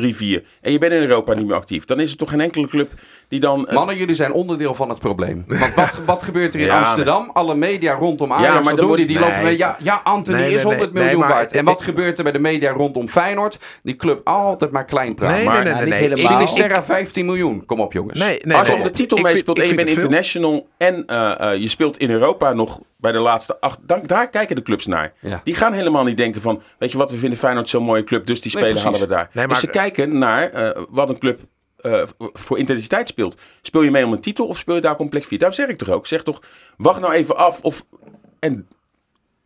[0.60, 2.92] en je bent in Europa niet meer actief, dan is er toch geen enkele club
[3.28, 3.68] die dan...
[3.68, 5.44] eh, Mannen, jullie zijn onderdeel van het probleem.
[5.46, 7.30] Want wat, wat gebeurt er in Ja, Amsterdam?
[7.32, 9.16] Alle media rondom Ajax, maar wat dan doen wordt- die?
[9.16, 9.28] Die nee.
[9.34, 11.52] lopen ja, ja, Anthony Nee, nee, is 100 nee, miljoen maar waard.
[11.52, 13.58] En ik- wat gebeurt er bij de media rondom Feyenoord?
[13.82, 15.30] Die club altijd maar klein praat.
[15.30, 16.08] Nee, maar- nee, nee, nee.
[16.08, 16.16] nee.
[16.16, 17.64] Sinisterra 15 miljoen.
[17.66, 18.18] Kom op jongens.
[18.18, 21.60] Nee, nee, als je om de titel meespeelt en je bent international en eh, eh,
[21.60, 25.12] je speelt in Europa nog bij de laatste acht, dan, daar kijken de clubs naar.
[25.20, 25.40] Ja.
[25.44, 28.26] Die gaan helemaal niet denken van, weet je wat, we vinden Feyenoord zo'n mooie club,
[28.26, 29.30] dus die Nee, spelen halen we daar.
[29.32, 31.40] Nee, maar- dus ze kijken naar eh, wat een club
[31.76, 33.40] eh, voor intensiteit speelt.
[33.62, 35.38] Speel je mee om een titel of speel je daar complex vier?
[35.38, 36.40] Daarom zeg ik toch ook, zeg toch,
[36.76, 37.84] wacht nou even af of...
[38.38, 38.68] En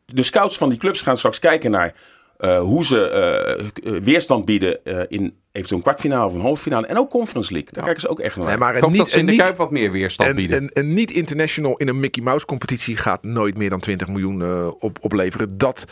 [0.04, 1.94] de scouts van die clubs gaan straks kijken naar
[2.36, 3.70] eh, hoe ze
[4.02, 6.86] weerstand bieden eh, in eventueel een kwartfinale of een halve finale.
[6.86, 7.72] En ook Conference League.
[7.72, 8.46] Daar kijken ze ook echt naar.
[8.46, 10.62] Nee, maar een dat niet, ze in de niet, Kuip wat meer weerstand bieden.
[10.62, 14.70] een, een niet-international in een Mickey Mouse competitie gaat nooit meer dan 20 miljoen eh,
[14.78, 15.58] op, opleveren.
[15.58, 15.84] Dat,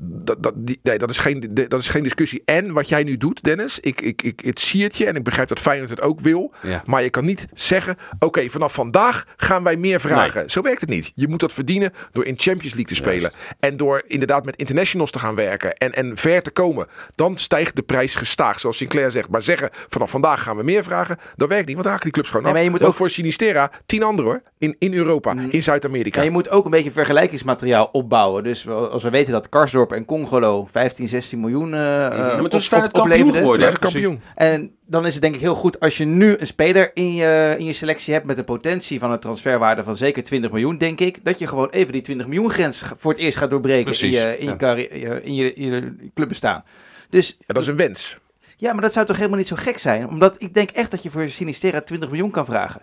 [0.00, 2.42] dat, dat, die, nee, dat, is geen, dat is geen discussie.
[2.44, 5.22] En wat jij nu doet, Dennis, ik, ik, ik, het zie het je en ik
[5.24, 6.52] begrijp dat Feyenoord het ook wil.
[6.62, 6.82] Ja.
[6.86, 10.50] Maar je kan niet zeggen, oké, vanaf vandaag gaan wij meer vragen.
[10.50, 11.12] Zo werkt het niet.
[11.14, 13.30] Je moet dat verdienen door in Champions League te spelen.
[13.60, 16.86] En door inderdaad met internationals te gaan werken en, en ver te komen.
[17.14, 19.28] Dan stijgt de prijs gestaag, zoals Sinclair zegt.
[19.28, 21.74] Maar zeggen, vanaf vandaag gaan we meer vragen, dat werkt niet.
[21.74, 22.58] Want dan haken die clubs gewoon Nee, af.
[22.58, 24.42] maar je moet ook- voor Sinistera, tien anderen hoor.
[24.58, 26.22] In, in Europa, in Zuid-Amerika.
[26.22, 28.44] Je moet ook een beetje vergelijkingsmateriaal opbouwen.
[28.44, 32.60] Dus als we weten dat Karsdorp en Congolo 15, 16 miljoen eh eh, maar toen
[32.60, 33.78] is kampioen geworden.
[33.78, 34.20] Kampioen.
[34.34, 37.54] En dan is het denk ik heel goed als je nu een speler in je,
[37.58, 41.00] in je selectie hebt met een potentie van een transferwaarde van zeker 20 miljoen, denk
[41.00, 44.16] ik, dat je gewoon even die 20 miljoen grens voor het eerst gaat doorbreken Precies,
[44.16, 44.56] in je, in je, ja.
[44.56, 44.88] carri-
[45.22, 46.64] in je, in je clubbestaan.
[47.10, 48.18] Dus Ja, dat is een wens.
[48.56, 50.08] ja, maar dat zou toch helemaal niet zo gek zijn?
[50.08, 52.82] Omdat ik denk echt dat je voor Sinistera 20 miljoen kan vragen.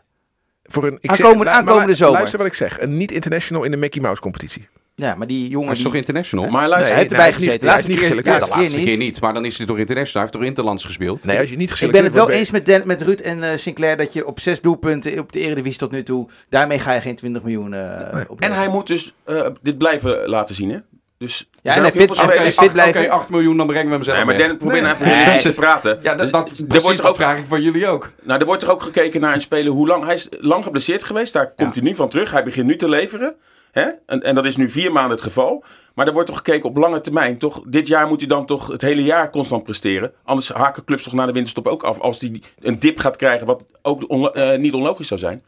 [0.64, 2.14] Voor een, ik Aankomende- maar- maar aankomende zomer.
[2.16, 2.80] Luister wat ik zeg.
[2.82, 4.68] Een niet-international in de Mickey Mouse competitie.
[4.96, 5.88] Ja, maar die jongen Hij is die...
[5.88, 6.50] toch international?
[6.50, 7.90] Maar Nee, luister, hij heeft erbij niet- gezeten.
[7.90, 9.22] niet keer- ja, de laatste laatste keer niet.
[9.22, 10.14] Maar dan is hij toch international.
[10.14, 11.24] Hij heeft toch Interlands gespeeld?
[11.26, 13.58] Nee, als je niet Ik ben het wel eens met, Den- met Ruud en eh,
[13.58, 17.02] Sinclair dat je op zes doelpunten op de Eredivisie tot nu toe, daarmee ga je
[17.02, 18.40] geen 20 miljoen eh op.
[18.42, 20.78] en hij moet dus eh, dit blijven laten zien, hè?
[21.18, 23.02] Dus Ja, en hij fit- hij spelers- fit blijven.
[23.02, 24.38] Oké, 8 miljoen, dan brengen we hem zelf Nee, maar.
[24.38, 25.16] Dennis, probeer nou even Nee.
[25.16, 26.00] realistisch te praten.
[26.02, 28.12] Ja, dat, Dus dat, er precies wordt dat ook, vraag ik van jullie ook.
[28.24, 30.06] nou, er wordt toch ook gekeken naar een speler hoe lang...
[30.06, 32.32] Hij is lang geblesseerd geweest, daar komt hij nu van terug.
[32.32, 33.36] Hij begint nu te leveren.
[33.72, 33.90] Hè?
[34.06, 35.64] En, en dat is nu vier maanden het geval.
[35.94, 37.38] Maar er wordt toch gekeken op lange termijn.
[37.38, 40.12] Toch, dit jaar moet hij dan toch het hele jaar constant presteren.
[40.24, 42.00] Anders haken clubs toch na de winterstop ook af.
[42.00, 45.44] Als hij een dip gaat krijgen, wat ook eh, niet onlogisch zou zijn.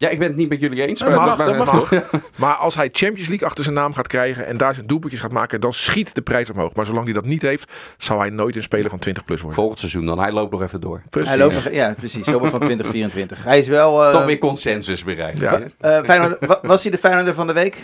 [0.00, 1.00] Ja, ik ben het niet met jullie eens.
[1.00, 2.02] Dat maar- mag, maar- dat mag toch?
[2.36, 5.32] Maar als hij Champions League achter zijn naam gaat krijgen en daar zijn doelpuntjes gaat
[5.32, 6.74] maken, dan schiet de prijs omhoog.
[6.74, 9.56] Maar zolang hij dat niet heeft, zal hij nooit een speler van 20 plus worden.
[9.58, 10.18] Volgend seizoen dan.
[10.18, 11.02] Hij loopt nog even door.
[11.10, 11.28] Precies.
[11.28, 13.44] Hij loopt nog, ja, precies, zomer van 2024.
[13.44, 14.04] Hij is wel.
[14.04, 15.38] eh, Toch weer consensus bereikt.
[15.40, 15.60] Ja.
[15.78, 17.76] eh, Feyenoord- wa- was hij de Feyenoorder van de week?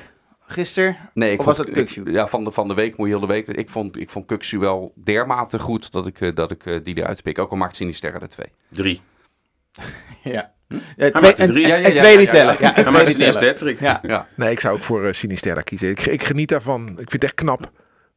[0.47, 0.97] Gisteren?
[1.15, 2.11] Nee, ik Of vond, was het ik- Kuksu?
[2.11, 3.49] Ja, van de, van de week, moet je heel de week.
[3.49, 6.97] Ik vond, ik vond Kuksu wel dermate goed dat ik, eh, dat ik eh, die
[6.99, 7.39] eruit pik.
[7.39, 8.47] Ook al maakt Sinisterra de twee.
[8.69, 9.01] Drie.
[10.23, 10.53] Ja.
[10.69, 10.77] Hm?
[10.97, 11.63] Ja, twee, en, drie.
[11.65, 12.57] en- Ja, ja, en ja, twee die tellen.
[12.61, 12.77] ja.
[12.77, 13.47] En Hij twee die tellen.
[13.49, 13.81] hat-trick.
[13.81, 13.99] Ja.
[14.03, 14.27] Ja.
[14.35, 15.89] Nee, ik zou ook voor uh, Sinisterra kiezen.
[15.89, 16.89] Ik, ik geniet daarvan.
[16.89, 17.71] Ik vind het echt knap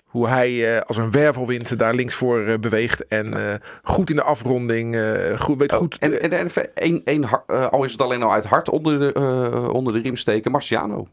[0.06, 3.08] hoe hij eh, als een wervelwind daar links voor eh, beweegt.
[3.08, 4.96] En eh, goed in de afronding.
[4.96, 5.94] eh, goed, weet goed.
[5.96, 8.46] Oh, En, en, en even één, één, har- eh, al is het alleen al uit
[8.46, 10.52] hart onder de, eh, onder de riem steken.
[10.52, 11.08] Marciano.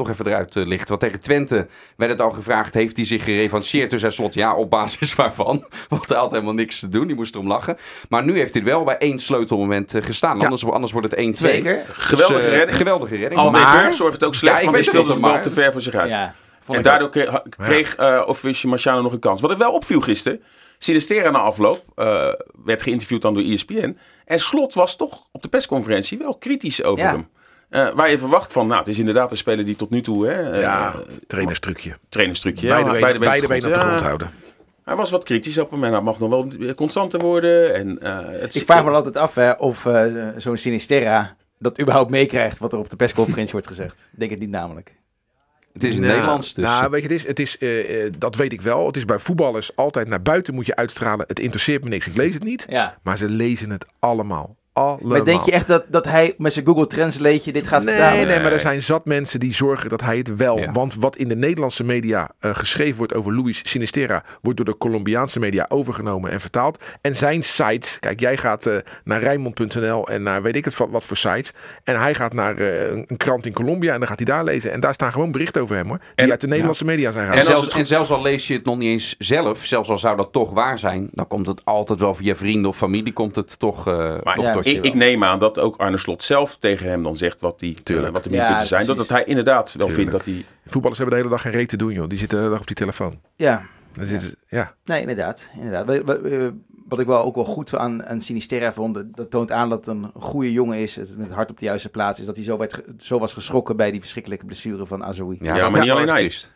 [0.00, 0.88] Toch even eruit eh, lichten.
[0.88, 3.90] Want tegen Twente werd het al gevraagd, heeft hij zich gerevancheerd?
[3.90, 5.64] Dus hij slot ja, op basis waarvan.
[5.88, 7.76] Want hij had helemaal niks te doen, die moest erom lachen.
[8.08, 10.38] Maar nu heeft hij wel bij één sleutelmoment eh, gestaan.
[10.38, 10.44] Ja.
[10.44, 11.38] Anders, anders wordt het 1-2.
[11.38, 11.84] Zeker.
[11.88, 12.76] Geweldige eh, redding.
[12.76, 13.50] Geweldige redding.
[13.50, 15.72] Maar- Burg zorgt het ook slecht, Ja, ik want hij speelde de bal te ver
[15.72, 16.10] voor zich uit.
[16.10, 16.34] Ja,
[16.66, 19.40] En daardoor kreeg, kreeg eh Officio Marciano nog een kans.
[19.40, 20.42] Wat er wel opviel gisteren.
[20.78, 22.28] Sinistera na afloop eh,
[22.64, 23.98] werd geïnterviewd dan door ESPN.
[24.24, 27.10] En Slot was toch op de persconferentie wel kritisch over Ja.
[27.10, 27.28] hem.
[27.70, 30.26] Eh, waar je verwacht van, nou, het is inderdaad een speler die tot nu toe,
[30.26, 31.96] hè, eh, ja, eh, trainerstrucje.
[32.08, 32.68] trainerstrucje.
[32.68, 34.30] Beide, ja, benen, beide benen op de Ja, grond houden.
[34.84, 37.74] Hij was wat kritisch op hem en hij mag nog wel constanter worden.
[37.74, 40.04] En, eh, het, Ik vraag me altijd af hè, of eh,
[40.36, 44.08] zo'n Sinisterra dat überhaupt meekrijgt wat er op de persconferentie wordt gezegd.
[44.12, 44.94] Ik denk het niet namelijk.
[45.72, 46.54] Het is in Nou, Nederlands.
[46.54, 46.64] Dus.
[46.64, 47.58] Nou, weet je, het is, het is,
[48.18, 48.86] dat weet ik wel.
[48.86, 51.24] Het is bij voetballers altijd naar buiten moet je uitstralen.
[51.28, 52.66] Het interesseert me niks, ik lees het niet.
[52.68, 52.98] Ja.
[53.02, 54.56] Maar ze lezen het allemaal.
[54.80, 55.08] Allemaal.
[55.08, 58.26] Maar denk je echt dat, dat hij met zijn Google Translate dit gaat Nee, vertalen?
[58.26, 60.58] nee, maar er zijn zat mensen die zorgen dat hij het wel.
[60.58, 60.72] Ja.
[60.72, 64.76] Want wat in de Nederlandse media eh, geschreven wordt over Luis Sinisterra, wordt door de
[64.78, 66.78] Colombiaanse media overgenomen en vertaald.
[67.00, 70.90] En zijn sites, kijk, jij gaat eh, naar Rijnmond.nl en naar weet ik het wat,
[70.90, 71.52] wat voor sites.
[71.84, 74.72] En hij gaat naar eh, een, krant in Colombia en dan gaat hij daar lezen.
[74.72, 75.98] En daar staan gewoon berichten over hem hoor.
[75.98, 77.48] Die En- uit de Nederlandse media zijn En, gehaald.
[77.48, 80.16] als zelfs, en zelfs al lees je het nog niet eens zelf, zelfs al zou
[80.16, 83.58] dat toch waar zijn, dan komt het altijd wel via vrienden of familie, komt het
[83.58, 87.16] toch, eh Maar ja, ik, neem aan dat ook Arne Slot zelf tegen hem dan
[87.16, 88.06] zegt wat, die, Tuurlijk.
[88.08, 88.80] eh, wat de Ja, minpunten zijn.
[88.86, 89.10] Dat, precies.
[89.12, 89.94] dat hij inderdaad wel Tuurlijk.
[90.10, 90.44] vindt dat hij...
[90.66, 92.08] Voetballers hebben de hele dag geen reet te doen joh.
[92.08, 93.20] Die zitten de hele dag op die telefoon.
[93.36, 93.62] Ja,
[93.98, 94.74] Dat is, ja.
[94.84, 95.50] nee, inderdaad.
[95.56, 95.86] inderdaad.
[95.86, 96.46] Wat, wat, eh,
[96.88, 99.78] wat ik wel ook wel goed aan, aan Sinisterra vond, dat- dat toont aan dat
[99.78, 102.36] het een goede jongen is, het met het hart op de juiste plaats is, dat
[102.36, 105.36] hij zo, werd, zo was geschrokken bij die verschrikkelijke blessure van Azoui.
[105.40, 106.16] Ja, maar is niet alleen hij.
[106.16, 106.50] triest.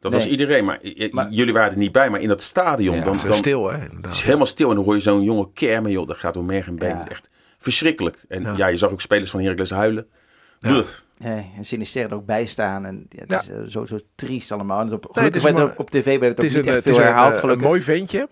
[0.00, 0.20] Dat Nee.
[0.20, 2.10] was iedereen, maar, j- Maar- jullie waren er niet bij.
[2.10, 3.78] Maar in dat stadion, Ja, dan, dan stil hè.
[3.78, 4.12] is inderdaad.
[4.14, 4.68] het helemaal stil.
[4.70, 6.06] En dan hoor je zo'n jonge kermen, joh.
[6.08, 6.88] Dat gaat door merg en been.
[6.96, 7.08] Ja.
[7.08, 7.30] Echt
[7.64, 8.24] verschrikkelijk.
[8.28, 8.54] En ja.
[8.56, 8.66] Ja.
[8.66, 10.06] je zag ook spelers van Heracles huilen.
[10.58, 10.82] Ja.
[11.18, 12.84] Nee, en Sinisterra er ook bij staan.
[12.86, 13.40] En ja, het Ja.
[13.40, 14.80] is eh, zo, zo triest allemaal.
[14.80, 16.90] En op, maar- op, op tv werd het Het ook niet een, echt het is
[16.92, 17.66] veel een, herhaald, eh, een gelukkig.
[17.66, 18.28] mooi ventje.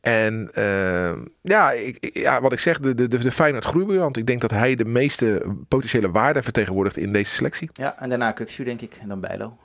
[0.00, 4.16] En eh, ja, ik, ja, wat ik zeg, de, de, de, Feyenoord groeibriljant.
[4.16, 7.70] Ik denk dat hij de meeste potentiële waarde vertegenwoordigt in deze selectie.
[7.72, 8.98] Ja, en daarna Kuksu, denk ik.
[9.00, 9.56] En dan Bijlo.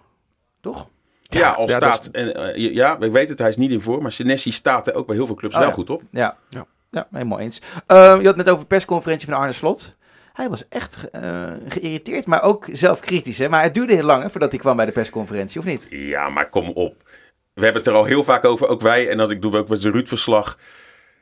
[0.62, 0.88] Toch?
[1.21, 2.08] Ja, al ja, dat staat.
[2.13, 4.01] En, eh, ja, ik weet het, hij is niet in voor.
[4.01, 5.75] Maar Senesi staat er ook bij heel veel clubs Oh, wel ja.
[5.75, 6.01] goed op.
[6.12, 6.65] Ja, Ja.
[6.95, 7.08] Ja.
[7.12, 7.62] helemaal eens.
[7.88, 9.95] Eh, je had het net over de persconferentie van Arne Slot.
[10.34, 13.38] Hij was echt eh, geïrriteerd, maar ook zelf kritisch.
[13.38, 13.49] Hè?
[13.49, 15.88] Maar het duurde heel lang hè, voordat hij kwam bij de persconferentie, of niet?
[15.89, 16.95] Ja, maar kom op.
[17.53, 19.10] We hebben het er al heel vaak over, ook wij.
[19.10, 20.58] En dat ik doe ook met zijn Ruud-verslag.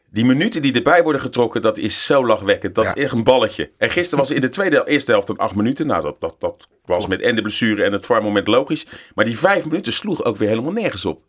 [0.09, 2.75] Die minuten die erbij worden getrokken, dat is zo lachwekkend.
[2.75, 2.95] Dat Ja.
[2.95, 3.71] is echt een balletje.
[3.77, 5.87] En gisteren was in de tweede, eerste helft een acht minuten.
[5.87, 8.85] Nou, dat, dat, dat was met en de blessure en het VAR-moment logisch.
[9.15, 11.21] Maar die vijf minuten sloeg ook weer helemaal nergens op.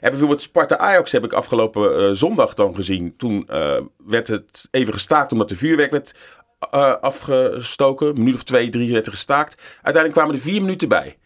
[0.00, 3.16] En bijvoorbeeld Sparta-Ajax heb ik afgelopen eh, zondag dan gezien.
[3.16, 6.14] Toen eh, werd het even gestaakt omdat de vuurwerk werd
[6.70, 8.06] eh, afgestoken.
[8.06, 9.62] Een minuut of twee, drie werd er gestaakt.
[9.74, 11.18] Uiteindelijk kwamen er vier minuten bij.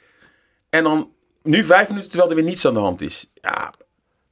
[0.71, 1.11] En dan
[1.43, 3.31] nu vijf minuten terwijl er weer niets aan de hand is.
[3.35, 3.73] Ja,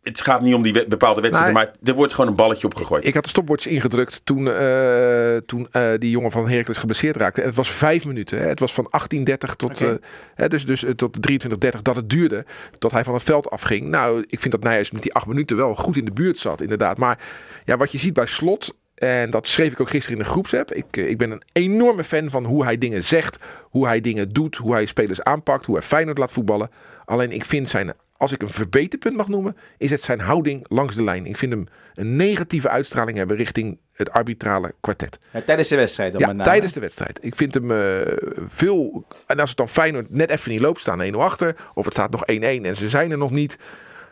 [0.02, 3.06] het gaat niet om die bepaalde wedstrijden, maar er wordt gewoon een balletje opgegooid.
[3.06, 7.40] Ik had de stopwatch ingedrukt toen, eh, toen eh, die jongen van Heracles geblesseerd raakte.
[7.40, 8.38] En het was vijf minuten.
[8.38, 8.48] Hè.
[8.48, 9.90] Het was van 18.30 tot, eh,
[10.34, 12.44] hè, dus, dus, tot 23.30 dat het duurde.
[12.78, 13.88] Tot hij van het veld afging.
[13.88, 16.60] Nou, ik vind dat Nijhuis met die acht minuten wel goed in de buurt zat,
[16.60, 16.98] inderdaad.
[16.98, 17.18] Maar
[17.64, 18.80] ja, wat je ziet bij Slot...
[18.94, 20.72] En dat schreef ik ook gisteren in de groepsapp.
[20.72, 24.56] Ik, ik ben een enorme fan van hoe hij dingen zegt, hoe hij dingen doet,
[24.56, 26.70] hoe hij spelers aanpakt, hoe hij Feyenoord laat voetballen.
[27.04, 30.94] Alleen ik vind zijn, als ik een verbeterpunt mag noemen, is het zijn houding langs
[30.94, 31.26] de lijn.
[31.26, 35.18] Ik vind hem een negatieve uitstraling hebben richting het arbitrale kwartet.
[35.32, 37.18] Ja, tijdens de wedstrijd dan Ja, met tijdens de wedstrijd.
[37.22, 38.00] Ik vind hem eh,
[38.48, 39.06] veel...
[39.26, 41.56] En als het dan Feyenoord net even niet loopt, staan 1-0 achter.
[41.74, 43.58] Of het staat nog 1-1 en ze zijn er nog niet.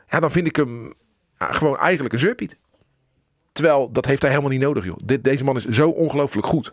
[0.09, 0.95] Ja, dan vind ik hem
[1.39, 2.57] gewoon eigenlijk een zeurpiet.
[3.53, 4.99] Terwijl, dat heeft hij helemaal niet nodig, joh.
[5.05, 6.73] Dit, deze man is zo ongelooflijk goed.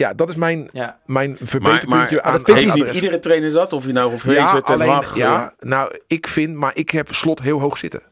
[0.00, 0.98] Ja, dat is mijn, Ja.
[1.06, 3.72] mijn verbeterpuntje maar aan, dat niet iedere trainer dat?
[3.72, 5.16] Of je nou of Ja, Ten alleen, Hag...
[5.16, 8.02] ja, nou, ik vind, maar ik heb Slot heel hoog zitten.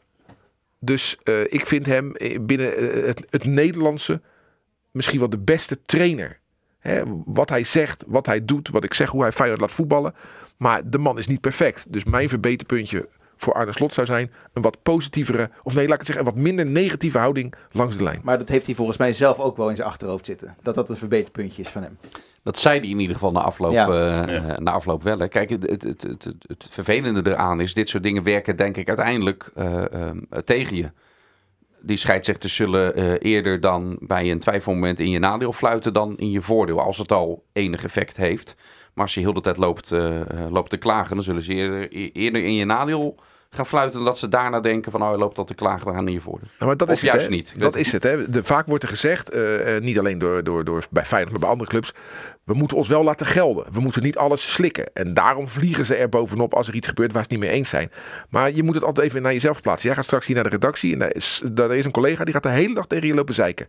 [0.81, 4.20] Dus eh, ik vind hem eh, binnen eh, het, het Nederlandse
[4.90, 6.40] misschien wel de beste trainer.
[6.79, 10.14] Hè, wat hij zegt, wat hij doet, wat ik zeg, hoe hij Feyenoord laat voetballen.
[10.57, 11.92] Maar de man is niet perfect.
[11.92, 15.98] Dus mijn verbeterpuntje voor Arne Slot zou zijn een wat positievere, of nee, laat ik
[15.98, 18.20] het zeggen, een wat minder negatieve houding langs de lijn.
[18.22, 20.57] Maar dat heeft hij volgens mij zelf ook wel in zijn achterhoofd zitten.
[20.62, 21.98] Dat dat een verbeterpuntje is van hem.
[22.42, 23.88] Dat zei hij in ieder geval na afloop, Ja.
[23.88, 24.59] eh, Ja.
[24.61, 25.18] na afloop wel.
[25.18, 25.29] Hè.
[25.29, 26.03] Kijk, het, het, het,
[26.46, 30.90] het, vervelende eraan is, dit soort dingen werken denk ik uiteindelijk eh, ehm, tegen je.
[31.81, 36.31] Die scheidsrechters zullen eh, eerder dan bij een twijfelmoment in je nadeel fluiten dan in
[36.31, 36.81] je voordeel.
[36.81, 38.55] Als het al enig effect heeft.
[38.94, 39.90] Maar als je heel de tijd loopt,
[40.51, 43.14] loopt te klagen, dan zullen ze eerder, e- eerder in je nadeel
[43.50, 44.04] gaan fluiten.
[44.04, 46.48] Dat ze daarna denken van, oh, loopt al te klagen, we gaan voordeel.
[46.58, 47.34] Nou, maar dat Of is het, juist hè.
[47.34, 47.54] niet.
[47.56, 48.02] Dat is het.
[48.02, 48.30] Hè.
[48.30, 51.40] De, vaak wordt er gezegd, eh, eh, niet alleen door, door, door bij Feyenoord, maar
[51.40, 51.94] bij andere clubs.
[52.44, 53.66] We moeten ons wel laten gelden.
[53.72, 54.92] We moeten niet alles slikken.
[54.92, 57.58] En daarom vliegen ze er bovenop als er iets gebeurt waar ze het niet mee
[57.58, 57.90] eens zijn.
[58.28, 59.87] Maar je moet het altijd even naar jezelf verplaatsen.
[59.87, 62.34] Jij gaat straks hier naar de redactie en daar is, daar is een collega die
[62.34, 63.68] gaat de hele dag tegen je lopen zeiken.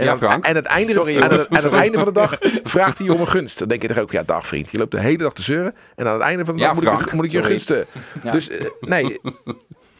[0.00, 0.44] En, Ja, aan, Frank.
[0.44, 3.06] en aan het einde, Sorry, aan, het, aan het einde van de dag vraagt hij
[3.06, 3.58] je om een gunst.
[3.58, 5.74] Dan denk je toch ook, ja dag vriend, je loopt de hele dag te zeuren.
[5.96, 7.60] En aan het einde van de Ja, dag moet, ik, moet ik je een Sorry.
[7.64, 7.70] gunst...
[7.70, 8.30] eh, Ja.
[8.30, 9.20] Dus eh, nee,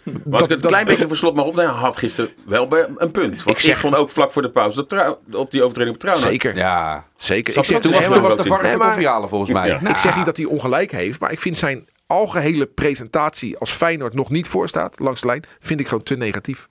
[0.03, 2.87] Maar als ik het een klein beetje voor slot mag opnemen, had gisteren wel bij
[2.97, 3.43] een punt.
[3.43, 6.01] Want Ik zeg- vond ook vlak voor de pauze dat trouw, op die overtreding op
[6.01, 6.27] Trouwen.
[6.29, 6.57] zeker.
[6.57, 7.57] Ja, Zeker.
[7.57, 8.51] Ik zeg, toen was, toen was de rood in.
[8.53, 9.69] VAR Nee, nee, maar- confiale volgens mij.
[9.69, 9.81] Ja.
[9.89, 14.15] Ik zeg niet dat hij ongelijk heeft, maar ik vind zijn algehele presentatie als Feyenoord
[14.15, 16.69] nog niet voorstaat langs de lijn, vind ik gewoon te negatief.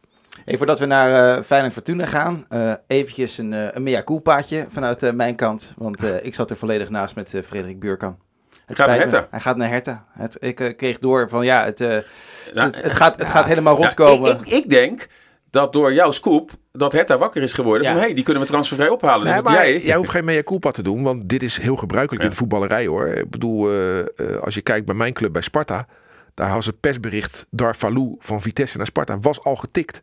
[0.49, 4.65] Hey, voordat we naar eh Feyenoord Fortuna gaan, eh eventjes een, eh een mea culpaatje
[4.69, 5.73] vanuit mijn kant.
[5.77, 8.17] Want eh, ik zat er volledig naast met eh, Frederik Buurkan.
[8.65, 8.97] Het Gaat naar.
[8.97, 9.27] Hertha.
[9.31, 10.05] Hij gaat naar Hertha.
[10.11, 13.73] Het, ik kreeg door van ja, het, eh, Nou, het, het gaat, het gaat helemaal
[13.73, 14.31] Ja, rondkomen.
[14.31, 15.07] ik, ik, ik denk
[15.49, 17.89] dat door jouw scoop dat Hertha wakker is geworden Ja.
[17.89, 19.25] van hé, hey, die kunnen we transfervrij ophalen.
[19.25, 21.75] Nee, dus maar jij, jij hoeft geen mea culpa te doen, want dit is heel
[21.75, 23.07] gebruikelijk in de voetballerij hoor.
[23.07, 24.05] Ik bedoel, eh, eh,
[24.43, 25.87] als je kijkt bij mijn club bij Sparta,
[26.33, 30.01] daar was het persbericht Darfalou van Vitesse naar Sparta was al getikt.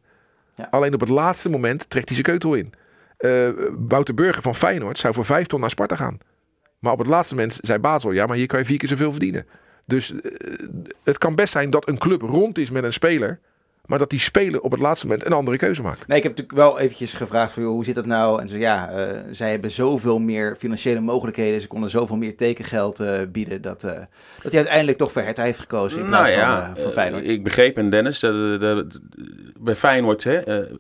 [0.57, 0.69] Ja.
[0.71, 2.73] Alleen op het laatste moment trekt hij zijn keutel in.
[3.17, 3.49] Eh
[3.89, 6.19] Wouter Burger van Feyenoord zou voor vijf ton naar Sparta gaan.
[6.79, 9.11] Maar op het laatste moment zei Basel, ja, maar hier kan je vier keer zoveel
[9.11, 9.47] verdienen.
[9.85, 10.31] Dus eh,
[11.05, 13.41] het kan best zijn dat een club rond is met een speler,
[13.87, 16.07] maar dat die speler op het laatste moment een andere keuze maakt.
[16.07, 18.41] Nee, ik heb natuurlijk wel eventjes gevraagd van, joh, hoe zit dat nou?
[18.41, 21.61] En zo, ja, eh, zij hebben zoveel meer financiële mogelijkheden.
[21.61, 23.63] Ze konden zoveel meer tekengeld eh, bieden.
[23.63, 23.91] Dat, eh,
[24.43, 26.91] dat hij uiteindelijk toch voor Hertha heeft gekozen in plaats nou van, ja, van eh,
[26.93, 27.29] Feyenoord.
[27.29, 29.01] ik begreep en Dennis, dat, dat- dat-
[29.59, 30.75] bij Feyenoord hè, eh,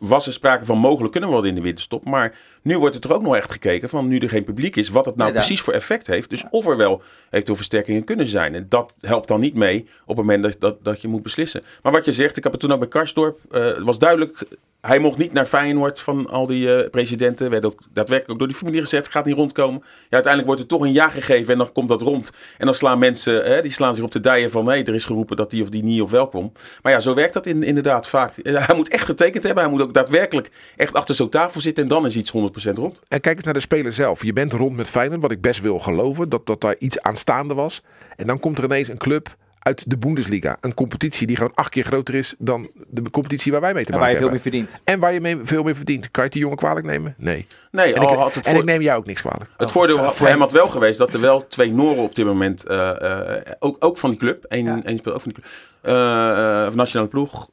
[0.00, 2.04] was er sprake van mogelijk kunnen we wel in de winterstop.
[2.04, 4.88] Maar nu wordt er toch ook nog echt gekeken van nu er geen publiek is,
[4.88, 6.30] wat het nou precies voor effect heeft.
[6.30, 8.54] Dus of er wel eventueel versterkingen kunnen zijn.
[8.54, 11.62] En dat helpt dan niet mee op het moment dat, dat, dat je moet beslissen.
[11.82, 14.46] Maar wat je zegt, ik heb toen ook bij Karsdorp, eh, het was duidelijk,
[14.80, 17.50] hij mocht niet naar Feyenoord van al die eh, presidenten.
[17.50, 19.80] Werd ook daadwerkelijk door die familie gezegd, gaat niet rondkomen.
[19.84, 22.32] Ja, uiteindelijk wordt er toch een ja gegeven en dan komt dat rond.
[22.58, 25.04] En dan slaan mensen, hè, die slaan zich op de dijen van, nee, er is
[25.04, 26.52] geroepen dat die of die niet of wel kwam.
[26.82, 28.36] Maar ja, zo werkt dat in, inderdaad vaak.
[28.36, 31.82] Eh, Hij moet echt getekend hebben, hij moet ook daadwerkelijk echt achter zo'n tafel zitten
[31.82, 33.00] en dan is iets 100% rond.
[33.08, 34.24] En kijk eens naar de speler zelf.
[34.24, 37.54] Je bent rond met Feyenoord, wat ik best wil geloven, dat, dat daar iets aanstaande
[37.54, 37.82] was.
[38.16, 39.36] En dan komt er ineens een club
[39.68, 40.56] uit de Bundesliga.
[40.60, 43.92] Een competitie die gewoon acht keer groter is dan de competitie waar wij mee te
[43.92, 44.52] en waar maken je veel hebben.
[44.60, 44.84] meer verdient.
[44.94, 46.02] En waar je mee, veel meer verdient.
[46.10, 47.14] Kan je het die jongen kwalijk nemen?
[47.18, 47.46] Nee.
[47.70, 49.50] Nee, En, al ik, had het en voor- ik neem jou ook niks kwalijk.
[49.56, 52.66] Het voordeel voor hem had wel geweest dat er wel twee Noren op dit moment,
[52.66, 54.82] eh, eh, ook, ook van die club, één, Ja.
[54.84, 55.52] één speler ook van die club,
[55.82, 56.30] eh,
[56.62, 57.48] eh, van nationale ploeg,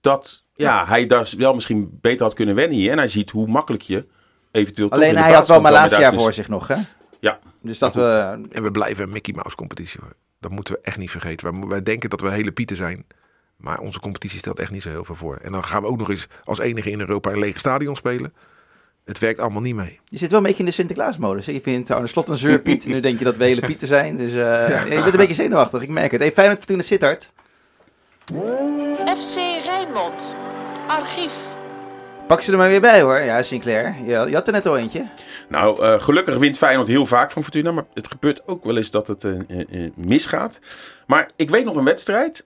[0.00, 2.90] dat ja, hij daar wel misschien beter had kunnen wennen hier.
[2.90, 4.06] En hij ziet hoe makkelijk je
[4.52, 6.74] eventueel toch in Alleen de hij had wel komen Malasia met voor zich nog, hè?
[7.20, 8.38] Ja, Dus dat we...
[8.50, 10.00] En we blijven een Mickey Mouse competitie.
[10.02, 10.12] hoor.
[10.40, 11.52] Dat moeten we echt niet vergeten.
[11.60, 13.06] Wij, wij denken dat we hele pieten zijn.
[13.56, 15.36] Maar onze competitie stelt echt niet zo heel veel voor.
[15.36, 18.32] En dan gaan we ook nog eens als enige in Europa een lege stadion spelen.
[19.04, 20.00] Het werkt allemaal niet mee.
[20.04, 21.46] Je zit wel een beetje in de Sinterklaasmodus.
[21.46, 21.52] hè?
[21.52, 22.86] Je vindt Arne Slot een zeurpiet.
[22.86, 24.16] nu denk je dat we hele pieten zijn.
[24.16, 26.20] Dus eh, je bent een beetje zenuwachtig, ik merk het.
[26.20, 27.32] Hey, Feyenoord Fortuna Sittard.
[29.18, 30.36] FC Rijnmond.
[30.86, 31.49] Archief.
[32.30, 33.20] Pak ze er maar weer bij hoor.
[33.20, 33.94] Ja, Sinclair.
[34.06, 35.08] Je, had er net al eentje.
[35.48, 37.72] Nou, eh, gelukkig wint Feyenoord heel vaak van Fortuna.
[37.72, 40.58] Maar het gebeurt ook wel eens dat het eh, eh, misgaat.
[41.06, 42.44] Maar ik weet nog een wedstrijd.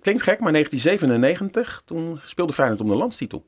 [0.00, 1.82] klinkt gek, maar 1997.
[1.84, 3.44] Toen speelde Feyenoord om de landstitel.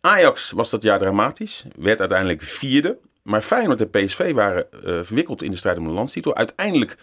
[0.00, 1.64] Ajax was dat jaar dramatisch.
[1.76, 2.98] Werd uiteindelijk vierde.
[3.22, 6.36] Maar Feyenoord en PSV waren verwikkeld in de strijd om de landstitel.
[6.36, 6.96] Uiteindelijk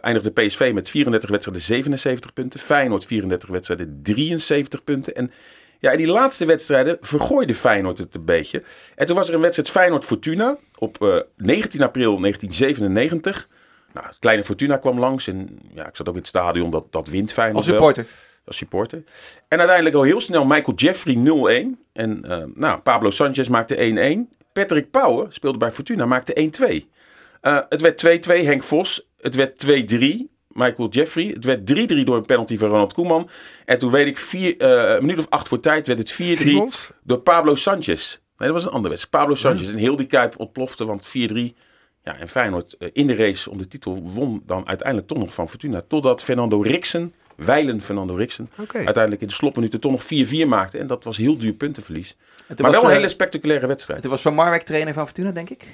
[0.00, 2.60] eindigde PSV met 34 wedstrijden 77 punten.
[2.60, 5.14] Feyenoord 34 wedstrijden 73 punten.
[5.14, 5.30] En
[5.78, 8.62] ja, in die laatste wedstrijden vergooide Feyenoord het een beetje.
[8.94, 13.48] En toen was er een wedstrijd Feyenoord-Fortuna op eh, 19 april 1997.
[13.92, 16.92] Nou, het kleine Fortuna kwam langs en ja, ik zat ook in het stadion, dat,
[16.92, 18.06] dat wint Feyenoord Als wel supporter.
[18.44, 19.02] als supporter.
[19.48, 21.78] En uiteindelijk al heel snel Michael Jeffrey 0-1.
[21.92, 24.36] En eh, nou, Pablo Sanchez maakte 1-1.
[24.52, 26.96] Patrick Pauwen speelde bij Fortuna, maakte 1-2.
[27.40, 29.08] Eh, het werd 2-2, Henk Vos.
[29.20, 31.26] Het werd 2-3, Michael Jeffrey.
[31.26, 33.28] Het werd 3-3 door een penalty van Ronald Koeman.
[33.64, 36.16] En toen weet ik, vier, eh, een minuut of acht voor tijd werd het 4-3
[36.36, 36.90] Simons?
[37.02, 38.18] door Pablo Sanchez.
[38.36, 39.16] Nee, dat was een andere wedstrijd.
[39.16, 39.68] Pablo Sanchez.
[39.68, 41.56] En heel die kuip ontplofte, want 4-3.
[42.04, 45.34] Ja, en Feyenoord eh, in de race om de titel won dan uiteindelijk toch nog
[45.34, 45.80] van Fortuna.
[45.80, 48.76] Totdat Fernando Rixen, wijlen Fernando Oké.
[48.76, 50.78] uiteindelijk in de slotminuten toch nog 4-4 maakte.
[50.78, 52.16] En dat was heel duur puntenverlies.
[52.46, 54.00] Maar wel een eh, hele spectaculaire wedstrijd.
[54.00, 55.64] Toen was Van Marwijk trainer van Fortuna, denk ik.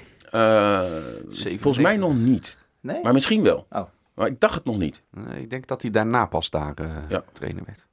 [1.59, 2.57] Volgens mij nog niet.
[2.81, 3.01] Nee?
[3.03, 3.65] Maar misschien wel.
[3.71, 3.83] Oh.
[4.15, 5.01] Maar ik dacht het nog niet.
[5.11, 7.23] Nee, ik denk dat hij daarna pas daar eh, Ja.
[7.33, 7.85] trainer werd.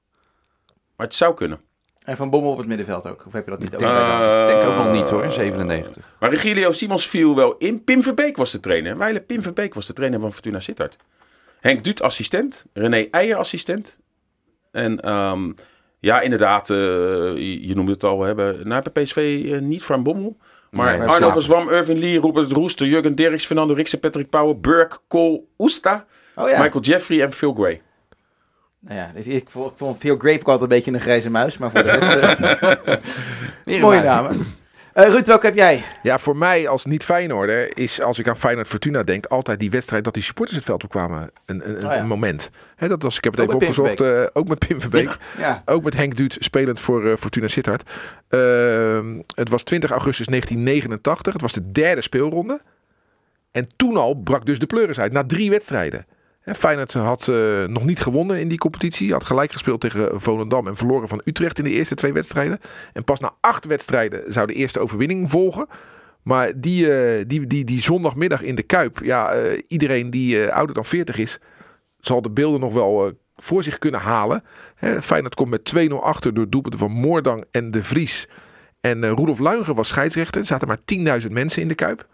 [0.96, 1.60] Maar het zou kunnen.
[2.04, 3.26] En Van Bommel op het middenveld ook.
[3.26, 3.80] Of heb je dat niet ook?
[3.80, 4.20] denk?
[4.20, 6.14] Ik denk ook nog niet hoor, 97.
[6.20, 7.84] Maar Regilio Simons viel wel in.
[7.84, 8.98] Pim Verbeek was de trainer.
[8.98, 10.96] Weile Pim Verbeek was de trainer van Fortuna Sittard.
[11.60, 12.64] Henk Duut assistent.
[12.72, 13.98] René Eijer assistent.
[14.70, 15.52] En ehm,
[15.98, 18.18] ja, inderdaad, eh, je, je noemde het al.
[18.18, 20.36] We hebben nou, bij PSV eh, niet Van Bommel.
[20.72, 24.60] Maar Nee, Arno van Zwam, Irvin Lee, Robert Roester, Jurgen Derks, Fernando Rixen, Patrick Power,
[24.60, 26.58] Burke, Cole, Oesta, Oh ja.
[26.62, 27.82] Michael Jeffrey en Phil Gray.
[28.80, 31.58] Nou ja, ik vond, ik vond Phil ook altijd een beetje een grijze muis.
[31.58, 32.14] Maar voor de rest,
[33.64, 34.46] eh, mooie namen.
[34.92, 35.84] Eh, Ruud, welke heb jij?
[36.02, 39.70] Ja, voor mij als niet Feyenoorder is, als ik aan Feyenoord Fortuna denk, altijd die
[39.70, 41.30] wedstrijd dat die supporters het veld opkwamen.
[41.46, 41.98] Een, een, Oh ja.
[41.98, 42.50] een moment.
[42.78, 44.00] Dat was, ik heb het Ook even opgezocht.
[44.00, 45.16] eh, ook met Pim Verbeek.
[45.38, 45.62] Ja.
[45.64, 47.90] Ook met Henk Duut spelend voor eh, Fortuna Sittard.
[48.28, 51.32] Ehm, het was 20 augustus 1989.
[51.32, 52.60] Het was de derde speelronde.
[53.50, 55.12] En toen al brak dus de pleuris uit.
[55.12, 56.06] Na drie wedstrijden.
[56.44, 59.12] Feyenoord had eh, nog niet gewonnen in die competitie.
[59.12, 62.60] Had gelijk gespeeld tegen Volendam en verloren van Utrecht in de eerste twee wedstrijden.
[62.92, 65.66] En pas na acht wedstrijden zou de eerste overwinning volgen.
[66.22, 70.74] Maar die, eh, die, die, die zondagmiddag in de Kuip, ja, eh, iedereen die ouder
[70.74, 71.38] dan 40 is,
[71.98, 74.44] zal de beelden nog wel voor zich kunnen halen.
[74.74, 78.28] Hè, Feyenoord komt met 2-0 achter door doelpunten van Moordang en De Vries.
[78.80, 80.40] En Roelof Luigen was scheidsrechter.
[80.40, 82.06] Er zaten maar 10.000 mensen in de Kuip.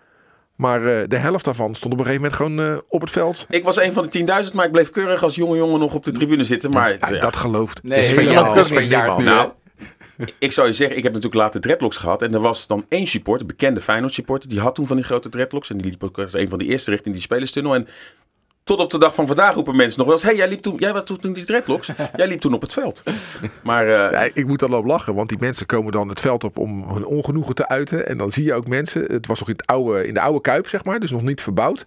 [0.58, 3.46] Maar eh, de helft daarvan stond op een gegeven moment gewoon eh, op het veld.
[3.50, 6.04] Ik was een van de 10.000, maar ik bleef keurig als jonge jongen nog op
[6.04, 6.70] de tribune zitten.
[6.70, 7.82] Maar Ja, ja, dat gelooft.
[7.82, 8.90] Nee, helemaal dat geloof ik ook niet.
[8.90, 9.24] niemand.
[9.24, 9.50] Nou,
[10.38, 12.22] ik zou je zeggen, ik heb natuurlijk later dreadlocks gehad.
[12.22, 14.48] En er was dan één supporter, een bekende Feyenoord supporter.
[14.48, 15.70] Die had toen van die grote dreadlocks.
[15.70, 17.74] En die liep ook als een van de eerste richting die spelerstunnel.
[17.74, 17.86] En
[18.68, 20.24] tot op de dag van vandaag roepen mensen nog wel eens...
[20.24, 21.90] Hé, hey, jij liep toen, jij was toen die dreadlocks.
[22.16, 23.02] jij liep toen op het veld.
[23.62, 26.44] Maar eh, Ja, ik moet dan op lachen, want die mensen komen dan het veld
[26.44, 28.08] op om hun ongenoegen te uiten.
[28.08, 30.40] En dan zie je ook mensen, het was nog in, het oude, in de oude
[30.40, 31.84] kuip, zeg maar, dus nog niet verbouwd.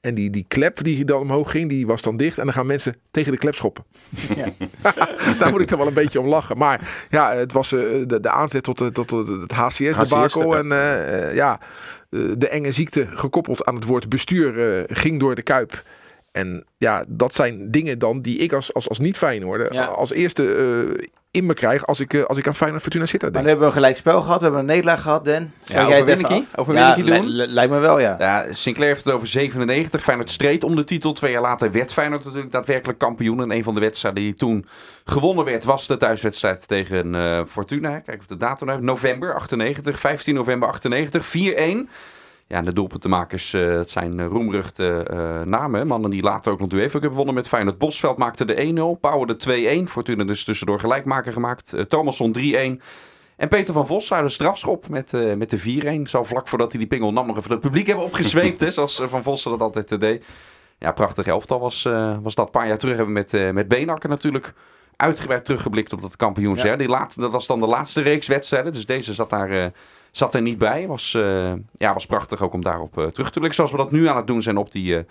[0.00, 2.38] En die, die klep die dan omhoog ging, die was dan dicht.
[2.38, 3.84] En dan gaan mensen tegen de klep schoppen.
[5.38, 6.58] Daar moet ik dan wel een beetje om lachen.
[6.58, 10.52] Maar ja, het was eh, de, de aanzet tot, tot het HCS-debakel.
[10.52, 10.58] ja.
[10.58, 11.60] En eh, ja,
[12.36, 15.82] de enge ziekte gekoppeld aan het woord bestuur eh, ging door de kuip.
[16.34, 19.84] En ja, dat zijn dingen dan die ik als, als, als niet-Feyenoorder Ja.
[19.84, 23.32] als eerste eh, in me krijg als ik, eh, als ik aan Feyenoord Fortuna Sittard
[23.32, 23.44] Maar denk.
[23.44, 24.36] nu hebben we een gelijk spel gehad.
[24.38, 25.52] We hebben een nederlaag gehad, Den.
[25.64, 26.56] Ja, jij af?
[26.56, 27.26] Overwinningie Ja, doen?
[27.26, 28.16] li- li- lijkt me wel, ja.
[28.18, 30.02] Ja, Sinclair heeft het over 97.
[30.02, 31.12] Feyenoord streed om de titel.
[31.12, 33.40] Twee jaar later werd Feyenoord natuurlijk daadwerkelijk kampioen.
[33.40, 34.66] En een van de wedstrijden die toen
[35.04, 37.98] gewonnen werd, was de thuiswedstrijd tegen eh, Fortuna.
[37.98, 38.80] Kijk of de datum uit.
[38.80, 40.00] November 98.
[40.00, 41.26] 15 november 98.
[41.26, 41.88] 4-1.
[42.46, 45.86] Ja, de doelpuntenmakers, eh het zijn eh, roemruchte eh, namen.
[45.86, 47.78] Mannen die later ook nog de UEFA Cup hebben gewonnen met Feyenoord.
[47.78, 49.00] Bosveld maakte de 1-0.
[49.00, 49.90] Pauwen de 2-1.
[49.90, 51.74] Fortuna dus tussendoor gelijkmaker gemaakt.
[51.88, 52.82] Thomasson 3-1.
[53.36, 56.02] En Peter van Vos uit een strafschop met, met de 4-1.
[56.02, 58.60] Zo vlak voordat hij die pingel nam nog even het publiek hebben opgezweept.
[58.60, 60.24] hè, zoals Van Vossen dat altijd deed.
[60.78, 61.82] Ja, prachtig elftal was,
[62.22, 62.46] was dat.
[62.46, 64.54] Een paar jaar terug hebben we met, met Beenakker natuurlijk
[64.96, 66.70] uitgebreid teruggeblikt op dat kampioensjaar.
[66.70, 66.76] Ja.
[66.76, 68.72] Die laatste, dat was dan de laatste reeks wedstrijden.
[68.72, 69.72] Dus deze zat daar...
[70.16, 70.86] Zat er niet bij.
[70.86, 73.54] Was, eh, ja, was prachtig ook om daarop eh, terug te blikken.
[73.54, 75.04] Zoals we dat nu aan het doen zijn op die, eh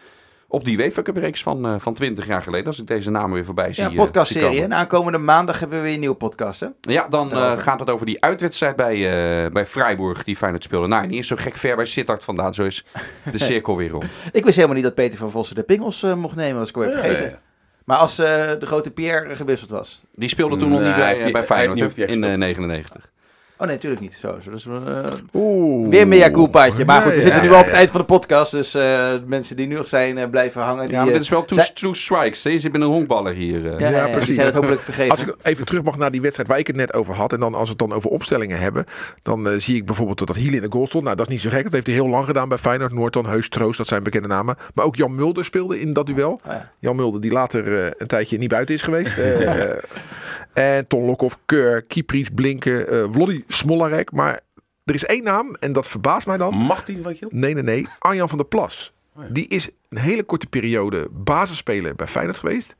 [0.54, 0.92] op die
[1.34, 2.68] van, eh, van 20 jaar geleden.
[2.68, 3.84] Als ik deze namen weer voorbij zie.
[3.84, 4.48] Ja, podcastserie.
[4.48, 4.74] En komen.
[4.74, 6.68] aankomende maandag hebben we weer een nieuwe podcast, hè?
[6.82, 10.88] Ja, dan eh, gaat het over die uitwedstrijd bij, eh, bij Freiburg die Feyenoord speelde.
[10.88, 12.54] Nou, niet eens zo gek ver bij Sittard vandaan.
[12.54, 12.86] Zo is
[13.32, 14.16] de cirkel weer rond.
[14.32, 16.52] Ik wist helemaal niet dat Peter van Vossen de pingels eh, mocht nemen.
[16.52, 17.40] Dat was ik alweer Ja, vergeten.
[17.84, 18.26] Maar als eh,
[18.60, 20.02] de grote Pierre gewisseld was.
[20.12, 22.38] Die speelde toen nog Nee, niet bij, bij Feyenoord in eh, gespeeld.
[22.38, 23.12] 99.
[23.58, 24.14] Oh nee, natuurlijk niet.
[24.14, 25.90] Zo, zo, dus, eh, Oeh.
[25.90, 26.86] weer een mea culpaatje.
[26.86, 28.52] Maar goed, we Ja, zitten ja, nu wel op het eind van de podcast.
[28.52, 30.84] Dus eh, mensen die nu nog zijn eh, blijven hangen.
[30.86, 32.44] Die, Ja, maar dit is wel two, zijn- two strikes.
[32.44, 32.50] hè.
[32.50, 33.76] Je zit met een honkballer hier.
[33.76, 33.92] eh.
[33.92, 34.34] ja, precies.
[34.36, 35.12] zijn het hopelijk vergeten.
[35.12, 37.34] Als ik even terug mag naar die wedstrijd waar ik het net over had.
[37.34, 38.86] En dan als we het dan over opstellingen hebben.
[39.22, 41.04] Dan zie ik bijvoorbeeld dat Hiel in de goal stond.
[41.04, 41.64] Nou, dat is niet zo gek.
[41.64, 42.94] Dat heeft hij heel lang gedaan bij Feyenoord.
[42.94, 43.78] Noordton, Heus, Troost.
[43.78, 44.56] Dat zijn bekende namen.
[44.74, 46.32] Maar ook Jan Mulder speelde in dat duel.
[46.32, 46.72] Oh ja.
[46.80, 49.18] Jan Mulder die later eh, een tijdje niet buiten is geweest.
[49.18, 49.70] Eh,
[50.54, 53.04] en Ton Lokhoff, Keur, Kiepries, Blinken, eh
[53.48, 54.12] Smollarek.
[54.12, 54.40] Maar
[54.84, 56.56] er is één naam en dat verbaast mij dan.
[56.56, 57.88] Martin, wat je Nee, nee, nee.
[58.00, 58.94] Arjan van der Plas.
[59.16, 59.30] Oh ja.
[59.32, 62.76] Die is een hele korte periode basisspeler bij Feyenoord geweest.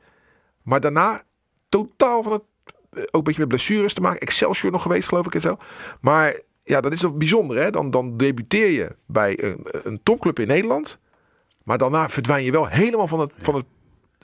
[0.62, 1.22] Maar daarna
[1.68, 2.42] totaal van het...
[2.64, 4.20] eh, Ook een beetje met blessures te maken.
[4.20, 5.56] Excelsior nog geweest, geloof ik en zo.
[6.00, 7.56] Maar ja, dat is wel bijzonder.
[7.56, 7.70] Hè?
[7.70, 10.98] Dan, dan debuteer je bij een, een topclub in Nederland.
[11.62, 13.64] Maar daarna verdwijn je wel helemaal van het, van het,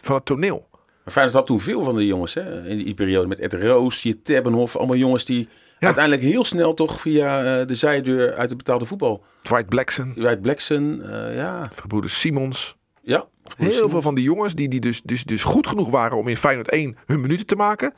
[0.00, 0.68] van het toneel.
[1.04, 3.26] Maar Feyenoord had toen veel van de jongens hè, in die periode.
[3.26, 4.76] Met Ed Roos, je Tebbenhof.
[4.76, 5.48] Allemaal jongens die.
[5.86, 9.24] Uiteindelijk heel snel toch via eh, de zijdeur uit het betaalde voetbal.
[9.42, 11.70] Dwight Blackson, Uit Blackson, eh, ja.
[11.74, 12.76] gebroeders Simons.
[13.02, 13.28] ja.
[13.56, 16.36] Heel veel van die jongens die, die dus, dus, dus goed genoeg waren om in
[16.36, 17.92] Feyenoord 1 hun minuten te maken.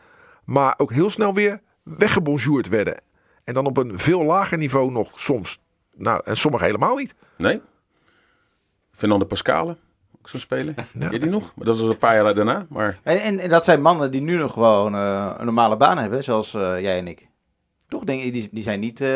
[0.45, 3.01] Maar ook heel snel weer weggebonjourd werden.
[3.45, 5.59] En dan op een veel lager niveau nog soms.
[5.97, 7.15] Nou, en sommigen helemaal niet.
[7.37, 7.61] Nee.
[8.93, 9.77] Fernando Pascale,
[10.19, 10.75] ook zo'n speler.
[10.99, 11.09] Ja.
[11.09, 11.53] Weet die nog?
[11.57, 12.67] Maar dat was een paar jaar daarna.
[12.69, 15.99] Maar En, en, en dat zijn mannen die nu nog gewoon eh, een normale baan
[15.99, 17.29] hebben, zoals eh, jij en ik.
[17.93, 19.01] Toch denk je, die, die zijn niet...
[19.01, 19.09] eh,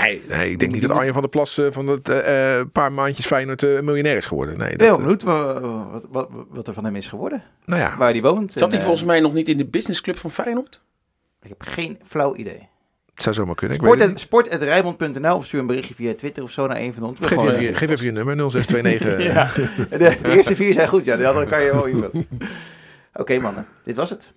[0.00, 2.92] Nee, nee ik denk niet dat Arjen van der Plas eh, van dat eh, paar
[2.92, 4.58] maandjes Feyenoord eh, miljonair is geworden.
[4.58, 7.42] Nee, dat, wel benieuwd wa- wat, wat, wat er van hem is geworden.
[7.64, 8.52] nou ja, Waar hij woont.
[8.52, 10.80] zat en, hij volgens mij nog niet in de businessclub van Feyenoord?
[11.42, 12.68] Ik heb geen flauw idee.
[13.14, 13.76] het zou zomaar kunnen.
[13.76, 14.52] Ik weet het Sport, niet.
[14.52, 17.18] at, sport@rijnmond.nl of stuur een berichtje via Twitter of zo naar een van ons.
[17.18, 19.24] Geef, gewoon even, je- geef even je nummer 0629.
[19.34, 19.50] Ja,
[19.98, 21.16] de, de eerste vier zijn goed, ja.
[21.16, 22.26] De andere kan je wel invullen.
[23.14, 23.66] Oké, mannen.
[23.84, 24.32] Dit was het.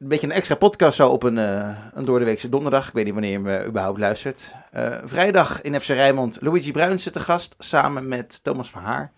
[0.00, 2.88] Een beetje een extra podcast zo op een, eh een doordeweekse donderdag.
[2.88, 4.54] Ik weet niet wanneer je me überhaupt luistert.
[4.70, 7.54] Eh, vrijdag in FC Rijnmond Luigi Bruinsen te gast.
[7.58, 9.12] Samen met Thomas van Haar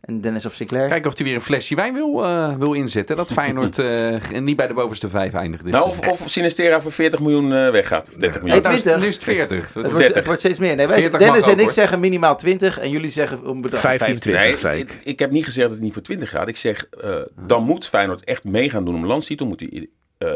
[0.00, 0.88] en Dennis of Sinclair.
[0.88, 3.16] Kijken of hij weer een flesje wijn wil, eh, wil inzetten.
[3.16, 5.64] Dat Feyenoord eh, niet bij de bovenste vijf eindigt.
[5.64, 8.04] Dit Nou, of, of Sinistera voor 40 miljoen eh, weggaat.
[8.06, 8.48] 30 Nee, miljoen.
[8.62, 9.00] Nou, 20.
[9.00, 9.64] Nu is het 40.
[9.64, 10.14] het, wordt, 30.
[10.16, 10.76] het wordt steeds meer.
[10.76, 11.72] Nee, wij, 40 Dennis en ook, ik hoor.
[11.72, 14.32] zeggen minimaal 20 en jullie zeggen een bedrag van 15, 15.
[14.32, 15.00] 20 zei ik, ik.
[15.04, 16.48] ik heb niet gezegd dat het niet voor 20 gaat.
[16.48, 19.46] Ik zeg, eh, dan moet Feyenoord echt mee gaan doen om landstitel.
[19.46, 19.88] Moet hij
[20.18, 20.32] eh,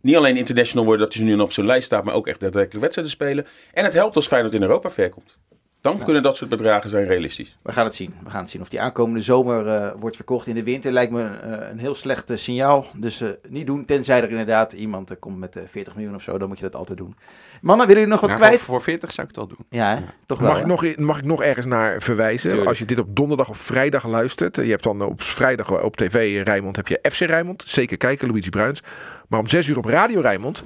[0.00, 2.80] niet alleen international worden, dat hij nu op zijn lijst staat, maar ook echt daadwerkelijk
[2.80, 3.46] wedstrijden spelen.
[3.72, 5.38] En het helpt als Feyenoord in Europa ver komt.
[5.84, 7.58] Dan kunnen dat soort bedragen zijn realistisch.
[7.62, 8.14] We gaan het zien.
[8.24, 10.92] We gaan het zien of die aankomende zomer eh, wordt verkocht in de winter.
[10.92, 12.86] Lijkt me eh, een heel slecht signaal.
[12.96, 13.84] Dus niet doen.
[13.84, 16.38] Tenzij er inderdaad iemand komt met eh, 40 miljoen of zo.
[16.38, 17.16] Dan moet je dat altijd doen.
[17.64, 18.58] Mannen, willen jullie nog wat Ja, kwijt?
[18.58, 19.66] voor, voor 40 zou ik het wel doen.
[19.80, 20.02] Ja, hè?
[20.26, 20.48] toch wel.
[20.50, 22.48] Mag ik, nog, mag ik nog ergens naar verwijzen?
[22.48, 22.68] Tuurlijk.
[22.68, 24.56] Als je dit op donderdag of vrijdag luistert.
[24.56, 27.62] Je hebt dan op vrijdag op tv Rijnmond heb je FC Rijnmond.
[27.66, 28.82] Zeker kijken, Luigi Bruins.
[29.28, 30.62] Maar om 6 uur op Radio Rijnmond.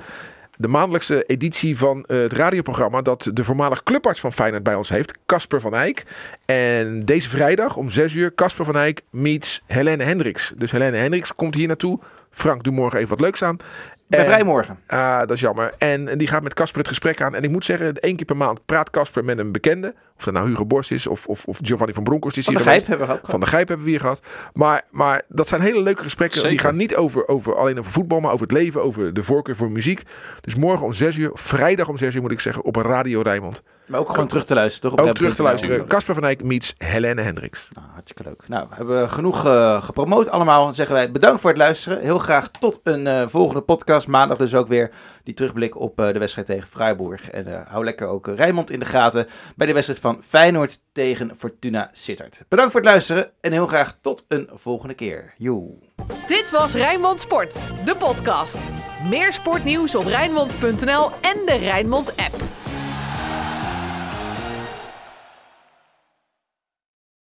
[0.57, 4.89] De maandelijkse editie van eh, het radioprogramma dat de voormalig clubarts van Feyenoord bij ons
[4.89, 5.19] heeft.
[5.27, 6.05] Casper van Eyck.
[6.45, 10.53] En deze vrijdag om 6 uur Casper van Eyck meets Helene Hendricks.
[10.57, 11.99] Dus Helene Hendricks komt hier naartoe.
[12.31, 13.57] Frank, doe morgen even wat leuks aan.
[14.09, 14.79] Ik ben En- vrij morgen.
[14.87, 15.75] Ah, dat is jammer.
[15.79, 17.35] En, en die gaat met Casper het gesprek aan.
[17.35, 19.95] En ik moet zeggen, één keer per maand praat Casper met een bekende.
[20.17, 22.61] Of dat nou Hugo Borst is of, of, of Giovanni van Bronckhorst is Van de
[22.61, 22.89] Gijp geweest.
[22.89, 24.21] hebben we ook Van de Gijp hebben we hier gehad.
[24.55, 26.49] Maar, maar dat zijn hele leuke gesprekken.
[26.49, 29.57] Die gaan niet over, over, alleen over voetbal, maar over het leven, over de voorkeur
[29.57, 30.03] voor muziek.
[30.41, 33.63] Dus morgen om 6 uur, vrijdag om 6 uur moet ik zeggen, op Radio Rijnmond.
[33.89, 34.91] Maar ook gewoon terug te luisteren.
[34.91, 35.01] Toch?
[35.01, 35.87] Op Ook terug te luisteren.
[35.87, 37.69] Casper van Eyck meets Helene Hendricks.
[37.75, 38.49] Nou, hartstikke leuk.
[38.49, 40.65] Nou, we hebben genoeg eh, gepromoot allemaal.
[40.65, 42.01] Dan zeggen wij bedankt voor het luisteren.
[42.01, 44.07] Heel graag tot een eh, volgende podcast.
[44.07, 44.91] Maandag dus ook weer
[45.29, 47.31] die terugblik op eh, de wedstrijd tegen Freiburg.
[47.31, 49.27] En eh, hou lekker ook Rijnmond in de gaten
[49.57, 52.41] bij de wedstrijd van Feyenoord tegen Fortuna Sittard.
[52.49, 55.35] Bedankt voor het luisteren en heel graag tot een volgende keer.
[55.37, 55.79] Joe.
[56.27, 58.59] Dit was Rijnmond Sport, de podcast.
[59.09, 62.37] Meer sportnieuws op Rijnmond.nl en de Rijnmond app.